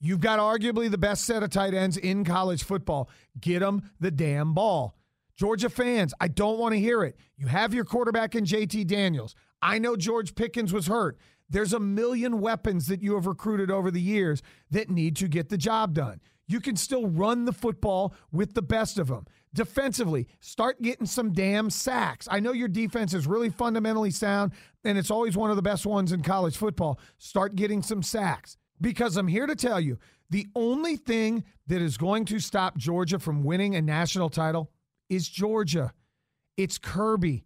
You've 0.00 0.20
got 0.20 0.38
arguably 0.38 0.90
the 0.90 0.98
best 0.98 1.24
set 1.24 1.42
of 1.42 1.50
tight 1.50 1.74
ends 1.74 1.96
in 1.96 2.24
college 2.24 2.62
football. 2.62 3.10
Get 3.40 3.60
them 3.60 3.90
the 3.98 4.10
damn 4.10 4.54
ball. 4.54 4.96
Georgia 5.36 5.68
fans, 5.68 6.14
I 6.20 6.28
don't 6.28 6.58
want 6.58 6.74
to 6.74 6.80
hear 6.80 7.02
it. 7.02 7.16
You 7.36 7.46
have 7.46 7.74
your 7.74 7.84
quarterback 7.84 8.34
in 8.34 8.44
JT 8.44 8.86
Daniels. 8.86 9.34
I 9.62 9.78
know 9.78 9.96
George 9.96 10.34
Pickens 10.34 10.72
was 10.72 10.86
hurt. 10.86 11.18
There's 11.50 11.72
a 11.72 11.80
million 11.80 12.40
weapons 12.40 12.86
that 12.88 13.02
you 13.02 13.14
have 13.14 13.26
recruited 13.26 13.70
over 13.70 13.90
the 13.90 14.00
years 14.00 14.42
that 14.70 14.90
need 14.90 15.16
to 15.16 15.28
get 15.28 15.48
the 15.48 15.58
job 15.58 15.94
done. 15.94 16.20
You 16.46 16.60
can 16.60 16.76
still 16.76 17.06
run 17.06 17.44
the 17.44 17.52
football 17.52 18.14
with 18.32 18.54
the 18.54 18.62
best 18.62 18.98
of 18.98 19.08
them. 19.08 19.26
Defensively, 19.54 20.28
start 20.40 20.80
getting 20.82 21.06
some 21.06 21.32
damn 21.32 21.70
sacks. 21.70 22.28
I 22.30 22.40
know 22.40 22.52
your 22.52 22.68
defense 22.68 23.14
is 23.14 23.26
really 23.26 23.50
fundamentally 23.50 24.10
sound, 24.10 24.52
and 24.84 24.98
it's 24.98 25.10
always 25.10 25.36
one 25.36 25.50
of 25.50 25.56
the 25.56 25.62
best 25.62 25.86
ones 25.86 26.12
in 26.12 26.22
college 26.22 26.56
football. 26.56 27.00
Start 27.16 27.54
getting 27.54 27.82
some 27.82 28.02
sacks. 28.02 28.56
Because 28.80 29.16
I'm 29.16 29.26
here 29.26 29.46
to 29.46 29.56
tell 29.56 29.80
you 29.80 29.98
the 30.30 30.46
only 30.54 30.96
thing 30.96 31.44
that 31.66 31.82
is 31.82 31.96
going 31.96 32.24
to 32.26 32.38
stop 32.38 32.76
Georgia 32.76 33.18
from 33.18 33.42
winning 33.42 33.74
a 33.74 33.82
national 33.82 34.28
title 34.28 34.70
is 35.08 35.28
Georgia. 35.28 35.92
It's 36.56 36.78
Kirby. 36.78 37.44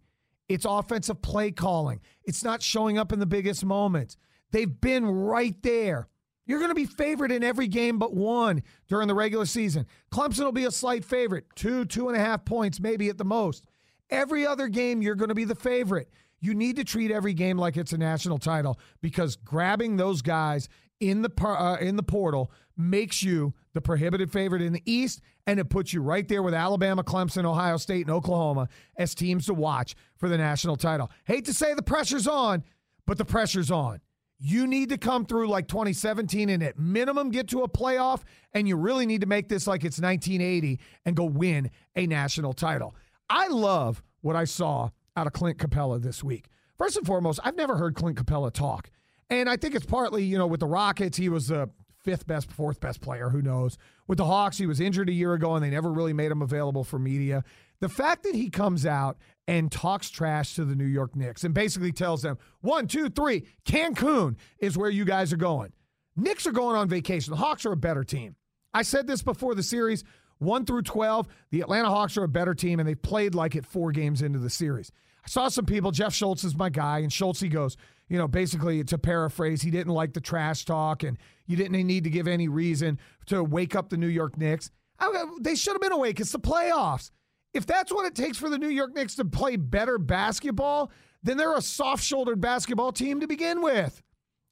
It's 0.49 0.65
offensive 0.65 1.21
play 1.21 1.51
calling. 1.51 2.01
It's 2.25 2.43
not 2.43 2.61
showing 2.61 2.97
up 2.97 3.13
in 3.13 3.19
the 3.19 3.25
biggest 3.25 3.63
moments. 3.65 4.17
They've 4.51 4.81
been 4.81 5.05
right 5.05 5.55
there. 5.63 6.09
You're 6.45 6.59
going 6.59 6.71
to 6.71 6.75
be 6.75 6.85
favored 6.85 7.31
in 7.31 7.43
every 7.43 7.67
game 7.67 7.97
but 7.97 8.13
one 8.13 8.63
during 8.87 9.07
the 9.07 9.15
regular 9.15 9.45
season. 9.45 9.85
Clemson 10.11 10.43
will 10.43 10.51
be 10.51 10.65
a 10.65 10.71
slight 10.71 11.05
favorite, 11.05 11.45
two, 11.55 11.85
two 11.85 12.09
and 12.09 12.17
a 12.17 12.19
half 12.19 12.43
points, 12.45 12.79
maybe 12.79 13.09
at 13.09 13.17
the 13.17 13.25
most. 13.25 13.65
Every 14.09 14.45
other 14.45 14.67
game, 14.67 15.01
you're 15.01 15.15
going 15.15 15.29
to 15.29 15.35
be 15.35 15.45
the 15.45 15.55
favorite. 15.55 16.09
You 16.39 16.53
need 16.53 16.75
to 16.75 16.83
treat 16.83 17.09
every 17.09 17.33
game 17.33 17.57
like 17.57 17.77
it's 17.77 17.93
a 17.93 17.97
national 17.97 18.37
title 18.37 18.77
because 19.01 19.37
grabbing 19.37 19.95
those 19.95 20.21
guys 20.21 20.67
in 20.99 21.21
the 21.21 21.31
uh, 21.41 21.77
in 21.79 21.95
the 21.95 22.03
portal 22.03 22.51
makes 22.75 23.23
you 23.23 23.53
the 23.73 23.81
prohibited 23.81 24.31
favorite 24.31 24.61
in 24.61 24.73
the 24.73 24.83
East, 24.85 25.21
and 25.47 25.59
it 25.59 25.69
puts 25.69 25.93
you 25.93 26.01
right 26.01 26.27
there 26.27 26.43
with 26.43 26.53
Alabama, 26.53 27.03
Clemson, 27.03 27.45
Ohio 27.45 27.77
State, 27.77 28.05
and 28.05 28.13
Oklahoma 28.13 28.67
as 28.97 29.15
teams 29.15 29.45
to 29.45 29.53
watch 29.53 29.95
for 30.17 30.29
the 30.29 30.37
national 30.37 30.75
title. 30.75 31.09
Hate 31.25 31.45
to 31.45 31.53
say 31.53 31.73
the 31.73 31.81
pressure's 31.81 32.27
on, 32.27 32.63
but 33.05 33.17
the 33.17 33.25
pressure's 33.25 33.71
on. 33.71 34.01
You 34.39 34.67
need 34.67 34.89
to 34.89 34.97
come 34.97 35.25
through 35.25 35.47
like 35.47 35.67
2017 35.67 36.49
and 36.49 36.61
at 36.63 36.77
minimum 36.77 37.29
get 37.29 37.47
to 37.49 37.61
a 37.61 37.69
playoff, 37.69 38.23
and 38.53 38.67
you 38.67 38.75
really 38.75 39.05
need 39.05 39.21
to 39.21 39.27
make 39.27 39.47
this 39.47 39.67
like 39.67 39.83
it's 39.83 39.99
1980 39.99 40.79
and 41.05 41.15
go 41.15 41.23
win 41.23 41.71
a 41.95 42.05
national 42.07 42.53
title. 42.53 42.95
I 43.29 43.47
love 43.47 44.03
what 44.21 44.35
I 44.35 44.43
saw 44.43 44.89
out 45.15 45.27
of 45.27 45.33
Clint 45.33 45.57
Capela 45.57 46.01
this 46.01 46.23
week. 46.23 46.47
First 46.77 46.97
and 46.97 47.05
foremost, 47.05 47.39
I've 47.43 47.55
never 47.55 47.77
heard 47.77 47.95
Clint 47.95 48.17
Capela 48.17 48.51
talk. 48.51 48.89
And 49.29 49.49
I 49.49 49.57
think 49.57 49.75
it's 49.75 49.85
partly, 49.85 50.23
you 50.23 50.37
know, 50.37 50.47
with 50.47 50.59
the 50.59 50.67
Rockets, 50.67 51.17
he 51.17 51.29
was 51.29 51.47
the 51.47 51.69
fifth 52.03 52.27
best, 52.27 52.51
fourth 52.51 52.79
best 52.79 53.01
player, 53.01 53.29
who 53.29 53.41
knows. 53.41 53.77
With 54.07 54.17
the 54.17 54.25
Hawks, 54.25 54.57
he 54.57 54.65
was 54.65 54.79
injured 54.79 55.09
a 55.09 55.13
year 55.13 55.33
ago 55.33 55.55
and 55.55 55.63
they 55.63 55.69
never 55.69 55.91
really 55.91 56.13
made 56.13 56.31
him 56.31 56.41
available 56.41 56.83
for 56.83 56.99
media. 56.99 57.43
The 57.79 57.89
fact 57.89 58.23
that 58.23 58.35
he 58.35 58.49
comes 58.49 58.85
out 58.85 59.17
and 59.47 59.71
talks 59.71 60.09
trash 60.09 60.55
to 60.55 60.65
the 60.65 60.75
New 60.75 60.85
York 60.85 61.15
Knicks 61.15 61.43
and 61.43 61.53
basically 61.53 61.91
tells 61.91 62.21
them, 62.21 62.37
one, 62.61 62.87
two, 62.87 63.09
three, 63.09 63.45
Cancun 63.65 64.35
is 64.59 64.77
where 64.77 64.89
you 64.89 65.05
guys 65.05 65.33
are 65.33 65.37
going. 65.37 65.73
Knicks 66.15 66.47
are 66.47 66.51
going 66.51 66.75
on 66.75 66.87
vacation. 66.87 67.31
The 67.31 67.37
Hawks 67.37 67.65
are 67.65 67.71
a 67.71 67.77
better 67.77 68.03
team. 68.03 68.35
I 68.73 68.83
said 68.83 69.07
this 69.07 69.21
before 69.21 69.55
the 69.55 69.63
series 69.63 70.03
1 70.39 70.65
through 70.65 70.83
12. 70.83 71.27
The 71.51 71.61
Atlanta 71.61 71.89
Hawks 71.89 72.17
are 72.17 72.23
a 72.23 72.29
better 72.29 72.53
team, 72.53 72.79
and 72.79 72.87
they 72.87 72.95
played 72.95 73.35
like 73.35 73.55
it 73.55 73.65
four 73.65 73.91
games 73.91 74.21
into 74.21 74.39
the 74.39 74.49
series. 74.49 74.91
I 75.25 75.29
saw 75.29 75.47
some 75.47 75.65
people, 75.65 75.91
Jeff 75.91 76.13
Schultz 76.13 76.43
is 76.43 76.55
my 76.55 76.69
guy, 76.69 76.99
and 76.99 77.11
Schultz, 77.11 77.39
he 77.39 77.47
goes, 77.47 77.77
you 78.09 78.17
know, 78.17 78.27
basically 78.27 78.83
to 78.83 78.97
paraphrase, 78.97 79.61
he 79.61 79.71
didn't 79.71 79.93
like 79.93 80.13
the 80.13 80.21
trash 80.21 80.65
talk, 80.65 81.03
and 81.03 81.17
you 81.47 81.55
didn't 81.55 81.87
need 81.87 82.03
to 82.03 82.09
give 82.09 82.27
any 82.27 82.47
reason 82.47 82.99
to 83.27 83.43
wake 83.43 83.75
up 83.75 83.89
the 83.89 83.97
New 83.97 84.07
York 84.07 84.37
Knicks. 84.37 84.69
I, 84.99 85.25
they 85.39 85.55
should 85.55 85.73
have 85.73 85.81
been 85.81 85.93
awake. 85.93 86.19
It's 86.19 86.31
the 86.31 86.39
playoffs. 86.39 87.11
If 87.53 87.65
that's 87.65 87.91
what 87.91 88.05
it 88.05 88.15
takes 88.15 88.37
for 88.37 88.49
the 88.49 88.57
New 88.57 88.69
York 88.69 88.95
Knicks 88.95 89.15
to 89.15 89.25
play 89.25 89.55
better 89.55 89.97
basketball, 89.97 90.91
then 91.21 91.37
they're 91.37 91.55
a 91.55 91.61
soft 91.61 92.03
shouldered 92.03 92.41
basketball 92.41 92.91
team 92.91 93.19
to 93.19 93.27
begin 93.27 93.61
with. 93.61 94.01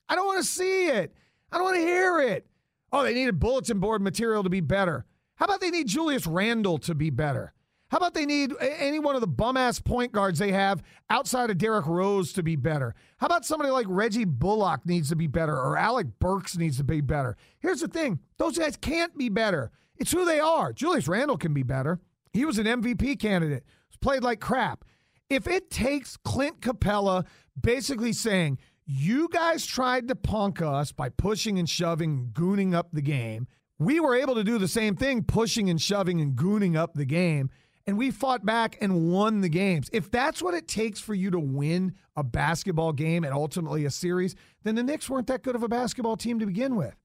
I 0.08 0.16
don't 0.16 0.28
want 0.28 0.44
to 0.44 0.50
see 0.50 0.88
it. 0.88 1.14
I 1.52 1.58
don't 1.58 1.66
want 1.66 1.78
to 1.78 1.82
hear 1.82 2.20
it. 2.20 2.48
Oh, 2.92 3.04
they 3.04 3.14
needed 3.14 3.40
bulletin 3.40 3.80
board 3.80 4.02
material 4.02 4.44
to 4.44 4.50
be 4.50 4.62
better. 4.62 5.06
How 5.36 5.46
about 5.46 5.62
they 5.62 5.72
need 5.72 5.88
Julius 5.88 6.28
Randle 6.28 6.78
to 6.80 6.94
be 6.94 7.10
better? 7.10 7.54
How 7.90 7.98
about 7.98 8.14
they 8.14 8.26
need 8.26 8.54
any 8.62 9.00
one 9.00 9.16
of 9.16 9.22
the 9.22 9.28
bum 9.28 9.58
ass 9.58 9.80
point 9.80 10.14
guards 10.14 10.40
they 10.40 10.54
have 10.54 10.82
outside 11.10 11.50
of 11.50 11.58
Derrick 11.58 11.88
Rose 11.88 12.32
to 12.34 12.44
be 12.44 12.56
better? 12.56 12.96
How 13.18 13.26
about 13.26 13.44
somebody 13.44 13.70
like 13.70 13.86
Reggie 13.90 14.24
Bullock 14.24 14.86
needs 14.86 15.10
to 15.10 15.16
be 15.18 15.28
better 15.28 15.58
or 15.58 15.78
Alec 15.78 16.08
Burks 16.20 16.58
needs 16.58 16.78
to 16.78 16.86
be 16.86 17.02
better? 17.02 17.36
Here's 17.60 17.82
the 17.82 17.90
thing 17.90 18.20
those 18.38 18.58
guys 18.58 18.78
can't 18.78 19.18
be 19.18 19.28
better. 19.28 19.72
It's 19.98 20.12
who 20.12 20.24
they 20.24 20.40
are. 20.40 20.72
Julius 20.72 21.10
Randle 21.10 21.38
can 21.38 21.54
be 21.54 21.64
better. 21.64 22.00
He 22.34 22.46
was 22.46 22.58
an 22.58 22.66
MVP 22.66 23.20
candidate, 23.20 23.64
played 24.02 24.24
like 24.24 24.40
crap. 24.40 24.84
If 25.30 25.48
it 25.48 25.70
takes 25.70 26.18
Clint 26.18 26.60
Capela 26.60 27.26
basically 27.60 28.12
saying, 28.12 28.58
you 28.86 29.30
guys 29.30 29.66
tried 29.66 30.08
to 30.10 30.16
punk 30.16 30.62
us 30.62 30.92
by 30.92 31.10
pushing 31.10 31.58
and 31.58 31.70
shoving, 31.70 32.32
gooning 32.34 32.74
up 32.74 32.90
the 32.92 33.02
game. 33.02 33.48
We 33.80 34.00
were 34.00 34.16
able 34.16 34.36
to 34.36 34.44
do 34.44 34.58
the 34.58 34.68
same 34.68 34.96
thing, 34.96 35.24
pushing 35.24 35.70
and 35.70 35.82
shoving 35.82 36.20
and 36.20 36.36
gooning 36.36 36.76
up 36.76 36.94
the 36.94 37.06
game. 37.06 37.50
And 37.88 37.98
we 37.98 38.12
fought 38.12 38.46
back 38.46 38.78
and 38.82 39.12
won 39.12 39.42
the 39.42 39.50
games. 39.50 39.90
If 39.92 40.12
that's 40.12 40.42
what 40.42 40.54
it 40.54 40.68
takes 40.68 41.00
for 41.00 41.14
you 41.16 41.32
to 41.32 41.40
win 41.40 41.96
a 42.16 42.24
basketball 42.24 42.94
game 42.94 43.24
and 43.24 43.34
ultimately 43.34 43.86
a 43.86 43.90
series, 43.90 44.36
then 44.64 44.76
the 44.76 44.84
Knicks 44.84 45.10
weren't 45.10 45.28
that 45.28 45.42
good 45.42 45.56
of 45.56 45.64
a 45.64 45.68
basketball 45.68 46.18
team 46.18 46.40
to 46.40 46.46
begin 46.46 46.76
with. 46.76 46.96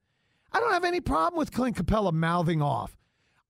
I 0.52 0.60
don't 0.60 0.72
have 0.72 0.84
any 0.84 1.00
problem 1.00 1.38
with 1.38 1.52
Clint 1.52 1.76
Capela 1.76 2.12
mouthing 2.12 2.60
off. 2.60 2.95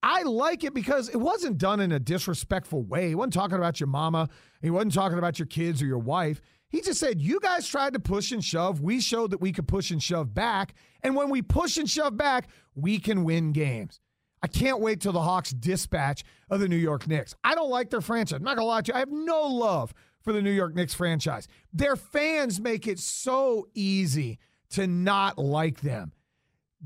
I 0.09 0.23
like 0.23 0.63
it 0.63 0.73
because 0.73 1.09
it 1.09 1.17
wasn't 1.17 1.59
done 1.59 1.81
in 1.81 1.91
a 1.91 1.99
disrespectful 1.99 2.85
way. 2.85 3.09
He 3.09 3.17
wasn't 3.17 3.33
talking 3.33 3.57
about 3.57 3.81
your 3.81 3.89
mama. 3.89 4.29
He 4.63 4.71
wasn't 4.71 4.95
talking 4.95 5.19
about 5.19 5.41
your 5.41 5.47
kids 5.47 5.83
or 5.83 5.87
your 5.87 5.99
wife. 5.99 6.41
He 6.69 6.81
just 6.81 7.01
said, 7.01 7.21
You 7.21 7.41
guys 7.41 7.67
tried 7.67 7.95
to 7.95 7.99
push 7.99 8.31
and 8.31 8.43
shove. 8.43 8.81
We 8.81 9.01
showed 9.01 9.33
that 9.33 9.41
we 9.41 9.51
could 9.51 9.67
push 9.67 9.91
and 9.91 10.01
shove 10.01 10.33
back. 10.33 10.75
And 11.03 11.17
when 11.17 11.29
we 11.29 11.43
push 11.43 11.77
and 11.77 11.91
shove 11.91 12.17
back, 12.17 12.49
we 12.77 13.01
can 13.01 13.25
win 13.25 13.51
games. 13.51 13.99
I 14.45 14.47
can't 14.47 14.79
wait 14.79 15.01
till 15.01 15.13
the 15.13 15.23
Hawks 15.23 15.51
dispatch 15.51 16.23
of 16.51 16.61
the 16.61 16.69
New 16.69 16.77
York 16.77 17.09
Knicks. 17.09 17.35
I 17.43 17.57
don't 17.57 17.71
like 17.71 17.91
their 17.91 18.01
franchise. 18.01 18.37
I'm 18.37 18.45
not 18.45 18.55
going 18.55 18.65
to 18.65 18.71
lie 18.71 18.83
to 18.83 18.93
you. 18.93 18.95
I 18.95 19.01
have 19.01 19.11
no 19.11 19.43
love 19.49 19.93
for 20.23 20.33
the 20.33 20.41
New 20.41 20.53
York 20.53 20.73
Knicks 20.77 20.95
franchise. 20.95 21.49
Their 21.73 21.97
fans 21.97 22.61
make 22.61 22.87
it 22.87 23.01
so 23.01 23.67
easy 23.75 24.39
to 24.71 24.87
not 24.87 25.37
like 25.37 25.81
them. 25.81 26.13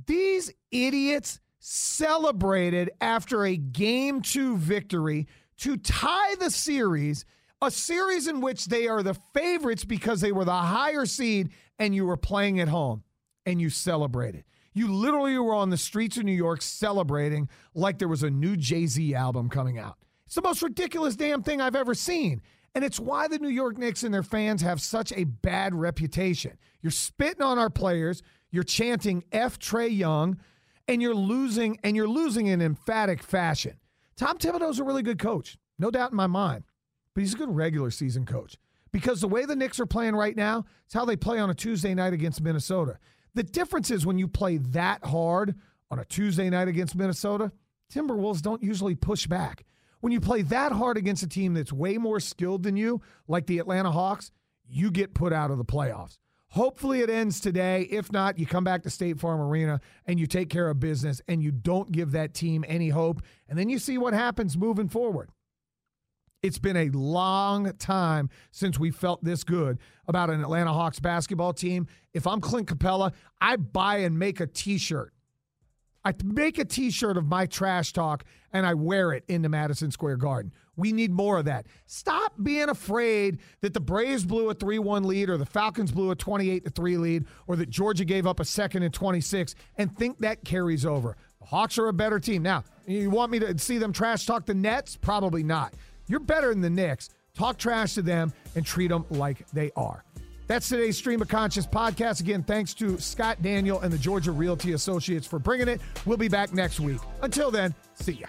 These 0.06 0.54
idiots 0.70 1.38
celebrated 1.60 2.90
after 3.00 3.44
a 3.44 3.56
game 3.56 4.22
two 4.22 4.56
victory 4.56 5.28
to 5.58 5.76
tie 5.76 6.34
the 6.36 6.50
series 6.50 7.24
a 7.62 7.70
series 7.70 8.26
in 8.26 8.40
which 8.40 8.66
they 8.66 8.88
are 8.88 9.02
the 9.02 9.14
favorites 9.34 9.84
because 9.84 10.20
they 10.20 10.32
were 10.32 10.44
the 10.44 10.52
higher 10.52 11.04
seed 11.04 11.50
and 11.78 11.94
you 11.94 12.06
were 12.06 12.16
playing 12.16 12.58
at 12.58 12.68
home 12.68 13.02
and 13.44 13.60
you 13.60 13.68
celebrated. 13.68 14.44
You 14.72 14.92
literally 14.92 15.36
were 15.38 15.54
on 15.54 15.70
the 15.70 15.76
streets 15.76 16.16
of 16.16 16.24
New 16.24 16.32
York 16.32 16.62
celebrating 16.62 17.48
like 17.74 17.98
there 17.98 18.08
was 18.08 18.22
a 18.22 18.30
new 18.30 18.56
Jay 18.56 18.86
Z 18.86 19.14
album 19.14 19.48
coming 19.48 19.78
out. 19.78 19.98
It's 20.26 20.36
the 20.36 20.42
most 20.42 20.62
ridiculous 20.62 21.16
damn 21.16 21.42
thing 21.42 21.60
I've 21.60 21.76
ever 21.76 21.94
seen. 21.94 22.40
And 22.74 22.84
it's 22.84 23.00
why 23.00 23.26
the 23.26 23.38
New 23.38 23.48
York 23.48 23.76
Knicks 23.76 24.04
and 24.04 24.14
their 24.14 24.22
fans 24.22 24.62
have 24.62 24.80
such 24.80 25.12
a 25.12 25.24
bad 25.24 25.74
reputation. 25.74 26.56
You're 26.82 26.92
spitting 26.92 27.42
on 27.42 27.58
our 27.58 27.68
players, 27.68 28.22
you're 28.50 28.62
chanting 28.62 29.24
F 29.32 29.58
Trae 29.58 29.94
Young, 29.94 30.38
and 30.90 31.00
you're 31.00 31.14
losing, 31.14 31.78
and 31.82 31.96
you're 31.96 32.08
losing 32.08 32.46
in 32.46 32.60
emphatic 32.60 33.22
fashion. 33.22 33.78
Tom 34.16 34.36
Thibodeau's 34.36 34.78
a 34.78 34.84
really 34.84 35.02
good 35.02 35.18
coach, 35.18 35.56
no 35.78 35.90
doubt 35.90 36.10
in 36.10 36.16
my 36.16 36.26
mind 36.26 36.64
but 37.14 37.22
he's 37.22 37.34
a 37.34 37.38
good 37.38 37.54
regular 37.54 37.90
season 37.90 38.24
coach 38.24 38.56
because 38.92 39.20
the 39.20 39.28
way 39.28 39.44
the 39.44 39.56
Knicks 39.56 39.80
are 39.80 39.86
playing 39.86 40.14
right 40.14 40.36
now, 40.36 40.64
it's 40.84 40.94
how 40.94 41.04
they 41.04 41.16
play 41.16 41.38
on 41.38 41.50
a 41.50 41.54
Tuesday 41.54 41.94
night 41.94 42.12
against 42.12 42.40
Minnesota. 42.40 42.98
The 43.34 43.42
difference 43.42 43.90
is 43.90 44.06
when 44.06 44.18
you 44.18 44.26
play 44.28 44.58
that 44.58 45.04
hard 45.04 45.54
on 45.90 45.98
a 45.98 46.04
Tuesday 46.04 46.50
night 46.50 46.68
against 46.68 46.96
Minnesota, 46.96 47.52
Timberwolves 47.92 48.42
don't 48.42 48.62
usually 48.62 48.94
push 48.94 49.26
back. 49.26 49.64
When 50.00 50.12
you 50.12 50.20
play 50.20 50.42
that 50.42 50.72
hard 50.72 50.96
against 50.96 51.22
a 51.22 51.28
team 51.28 51.54
that's 51.54 51.72
way 51.72 51.98
more 51.98 52.20
skilled 52.20 52.62
than 52.62 52.76
you, 52.76 53.02
like 53.28 53.46
the 53.46 53.58
Atlanta 53.58 53.90
Hawks, 53.90 54.30
you 54.66 54.90
get 54.90 55.14
put 55.14 55.32
out 55.32 55.50
of 55.50 55.58
the 55.58 55.64
playoffs. 55.64 56.18
Hopefully 56.50 57.00
it 57.00 57.08
ends 57.08 57.38
today. 57.38 57.82
If 57.82 58.10
not, 58.10 58.38
you 58.38 58.44
come 58.44 58.64
back 58.64 58.82
to 58.82 58.90
State 58.90 59.20
Farm 59.20 59.40
Arena 59.40 59.80
and 60.06 60.18
you 60.18 60.26
take 60.26 60.50
care 60.50 60.68
of 60.68 60.80
business 60.80 61.22
and 61.28 61.42
you 61.42 61.52
don't 61.52 61.92
give 61.92 62.10
that 62.12 62.34
team 62.34 62.64
any 62.66 62.88
hope. 62.88 63.22
And 63.48 63.56
then 63.56 63.68
you 63.68 63.78
see 63.78 63.98
what 63.98 64.14
happens 64.14 64.58
moving 64.58 64.88
forward. 64.88 65.30
It's 66.42 66.58
been 66.58 66.76
a 66.76 66.88
long 66.90 67.72
time 67.74 68.30
since 68.50 68.78
we 68.78 68.90
felt 68.90 69.22
this 69.22 69.44
good 69.44 69.78
about 70.08 70.30
an 70.30 70.40
Atlanta 70.40 70.72
Hawks 70.72 70.98
basketball 70.98 71.52
team. 71.52 71.86
If 72.14 72.26
I'm 72.26 72.40
Clint 72.40 72.66
Capela, 72.66 73.12
I 73.40 73.56
buy 73.56 73.98
and 73.98 74.18
make 74.18 74.40
a 74.40 74.46
t 74.46 74.78
shirt. 74.78 75.12
I 76.04 76.14
make 76.24 76.58
a 76.58 76.64
t 76.64 76.90
shirt 76.90 77.16
of 77.16 77.26
my 77.26 77.46
trash 77.46 77.92
talk 77.92 78.24
and 78.52 78.66
I 78.66 78.74
wear 78.74 79.12
it 79.12 79.24
into 79.28 79.48
Madison 79.48 79.90
Square 79.90 80.16
Garden. 80.16 80.52
We 80.76 80.92
need 80.92 81.12
more 81.12 81.38
of 81.38 81.44
that. 81.44 81.66
Stop 81.86 82.32
being 82.42 82.70
afraid 82.70 83.38
that 83.60 83.74
the 83.74 83.80
Braves 83.80 84.24
blew 84.24 84.48
a 84.48 84.54
3 84.54 84.78
1 84.78 85.04
lead 85.04 85.28
or 85.28 85.36
the 85.36 85.46
Falcons 85.46 85.92
blew 85.92 86.10
a 86.10 86.16
28 86.16 86.74
3 86.74 86.96
lead 86.96 87.26
or 87.46 87.56
that 87.56 87.68
Georgia 87.68 88.04
gave 88.04 88.26
up 88.26 88.40
a 88.40 88.44
second 88.44 88.82
and 88.82 88.94
26 88.94 89.54
and 89.76 89.94
think 89.96 90.18
that 90.20 90.44
carries 90.44 90.86
over. 90.86 91.16
The 91.40 91.46
Hawks 91.46 91.78
are 91.78 91.88
a 91.88 91.92
better 91.92 92.18
team. 92.18 92.42
Now, 92.42 92.64
you 92.86 93.10
want 93.10 93.30
me 93.30 93.38
to 93.40 93.58
see 93.58 93.78
them 93.78 93.92
trash 93.92 94.24
talk 94.24 94.46
the 94.46 94.54
Nets? 94.54 94.96
Probably 94.96 95.42
not. 95.42 95.74
You're 96.06 96.20
better 96.20 96.48
than 96.48 96.62
the 96.62 96.70
Knicks. 96.70 97.10
Talk 97.34 97.58
trash 97.58 97.94
to 97.94 98.02
them 98.02 98.32
and 98.54 98.64
treat 98.64 98.88
them 98.88 99.04
like 99.10 99.48
they 99.50 99.70
are. 99.76 100.04
That's 100.50 100.68
today's 100.68 100.98
Stream 100.98 101.22
of 101.22 101.28
Conscious 101.28 101.64
podcast. 101.64 102.18
Again, 102.18 102.42
thanks 102.42 102.74
to 102.74 102.98
Scott 102.98 103.40
Daniel 103.40 103.78
and 103.82 103.92
the 103.92 103.96
Georgia 103.96 104.32
Realty 104.32 104.72
Associates 104.72 105.24
for 105.24 105.38
bringing 105.38 105.68
it. 105.68 105.80
We'll 106.04 106.16
be 106.16 106.26
back 106.26 106.52
next 106.52 106.80
week. 106.80 106.98
Until 107.22 107.52
then, 107.52 107.72
see 107.94 108.14
ya. 108.14 108.26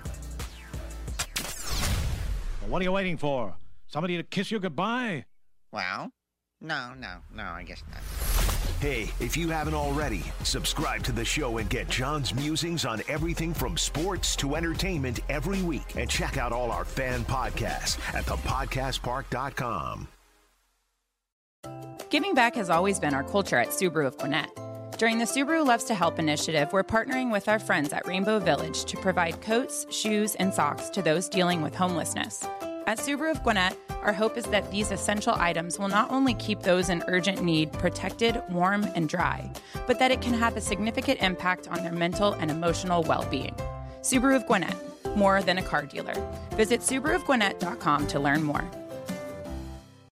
What 2.67 2.79
are 2.79 2.83
you 2.83 2.91
waiting 2.91 3.17
for? 3.17 3.55
Somebody 3.87 4.17
to 4.17 4.23
kiss 4.23 4.51
you 4.51 4.59
goodbye? 4.59 5.25
Well, 5.71 6.11
no, 6.61 6.93
no, 6.93 7.15
no, 7.33 7.43
I 7.43 7.63
guess 7.63 7.81
not. 7.89 8.01
Hey, 8.79 9.09
if 9.19 9.35
you 9.35 9.49
haven't 9.49 9.73
already, 9.73 10.21
subscribe 10.43 11.01
to 11.05 11.11
the 11.11 11.25
show 11.25 11.57
and 11.57 11.67
get 11.71 11.89
John's 11.89 12.35
musings 12.35 12.85
on 12.85 13.01
everything 13.07 13.51
from 13.51 13.75
sports 13.77 14.35
to 14.35 14.53
entertainment 14.53 15.21
every 15.27 15.63
week. 15.63 15.95
And 15.95 16.07
check 16.07 16.37
out 16.37 16.51
all 16.51 16.69
our 16.69 16.85
fan 16.85 17.25
podcasts 17.25 17.97
at 18.13 18.25
thepodcastpark.com. 18.25 20.07
Giving 22.11 22.33
back 22.33 22.55
has 22.55 22.69
always 22.69 22.99
been 22.99 23.13
our 23.13 23.23
culture 23.23 23.55
at 23.55 23.69
Subaru 23.69 24.05
of 24.05 24.17
Gwinnett. 24.17 24.49
During 24.97 25.17
the 25.17 25.23
Subaru 25.23 25.65
Loves 25.65 25.85
to 25.85 25.95
Help 25.95 26.19
initiative, 26.19 26.73
we're 26.73 26.83
partnering 26.83 27.31
with 27.31 27.47
our 27.47 27.57
friends 27.57 27.93
at 27.93 28.05
Rainbow 28.05 28.37
Village 28.37 28.83
to 28.83 28.97
provide 28.97 29.39
coats, 29.39 29.85
shoes, 29.89 30.35
and 30.35 30.53
socks 30.53 30.89
to 30.89 31.01
those 31.01 31.29
dealing 31.29 31.61
with 31.61 31.73
homelessness. 31.73 32.45
At 32.85 32.97
Subaru 32.97 33.31
of 33.31 33.41
Gwinnett, 33.43 33.77
our 34.01 34.11
hope 34.11 34.37
is 34.37 34.43
that 34.47 34.69
these 34.71 34.91
essential 34.91 35.35
items 35.37 35.79
will 35.79 35.87
not 35.87 36.11
only 36.11 36.33
keep 36.33 36.59
those 36.59 36.89
in 36.89 37.01
urgent 37.07 37.43
need 37.43 37.71
protected, 37.71 38.43
warm, 38.49 38.83
and 38.93 39.07
dry, 39.07 39.49
but 39.87 39.97
that 39.99 40.11
it 40.11 40.21
can 40.21 40.33
have 40.33 40.57
a 40.57 40.61
significant 40.61 41.21
impact 41.21 41.69
on 41.69 41.81
their 41.81 41.93
mental 41.93 42.33
and 42.33 42.51
emotional 42.51 43.03
well 43.03 43.25
being. 43.31 43.55
Subaru 44.01 44.35
of 44.35 44.45
Gwinnett, 44.47 44.75
more 45.15 45.41
than 45.41 45.59
a 45.59 45.63
car 45.63 45.85
dealer. 45.85 46.15
Visit 46.57 46.81
SubaruofGwinnett.com 46.81 48.07
to 48.07 48.19
learn 48.19 48.43
more. 48.43 48.69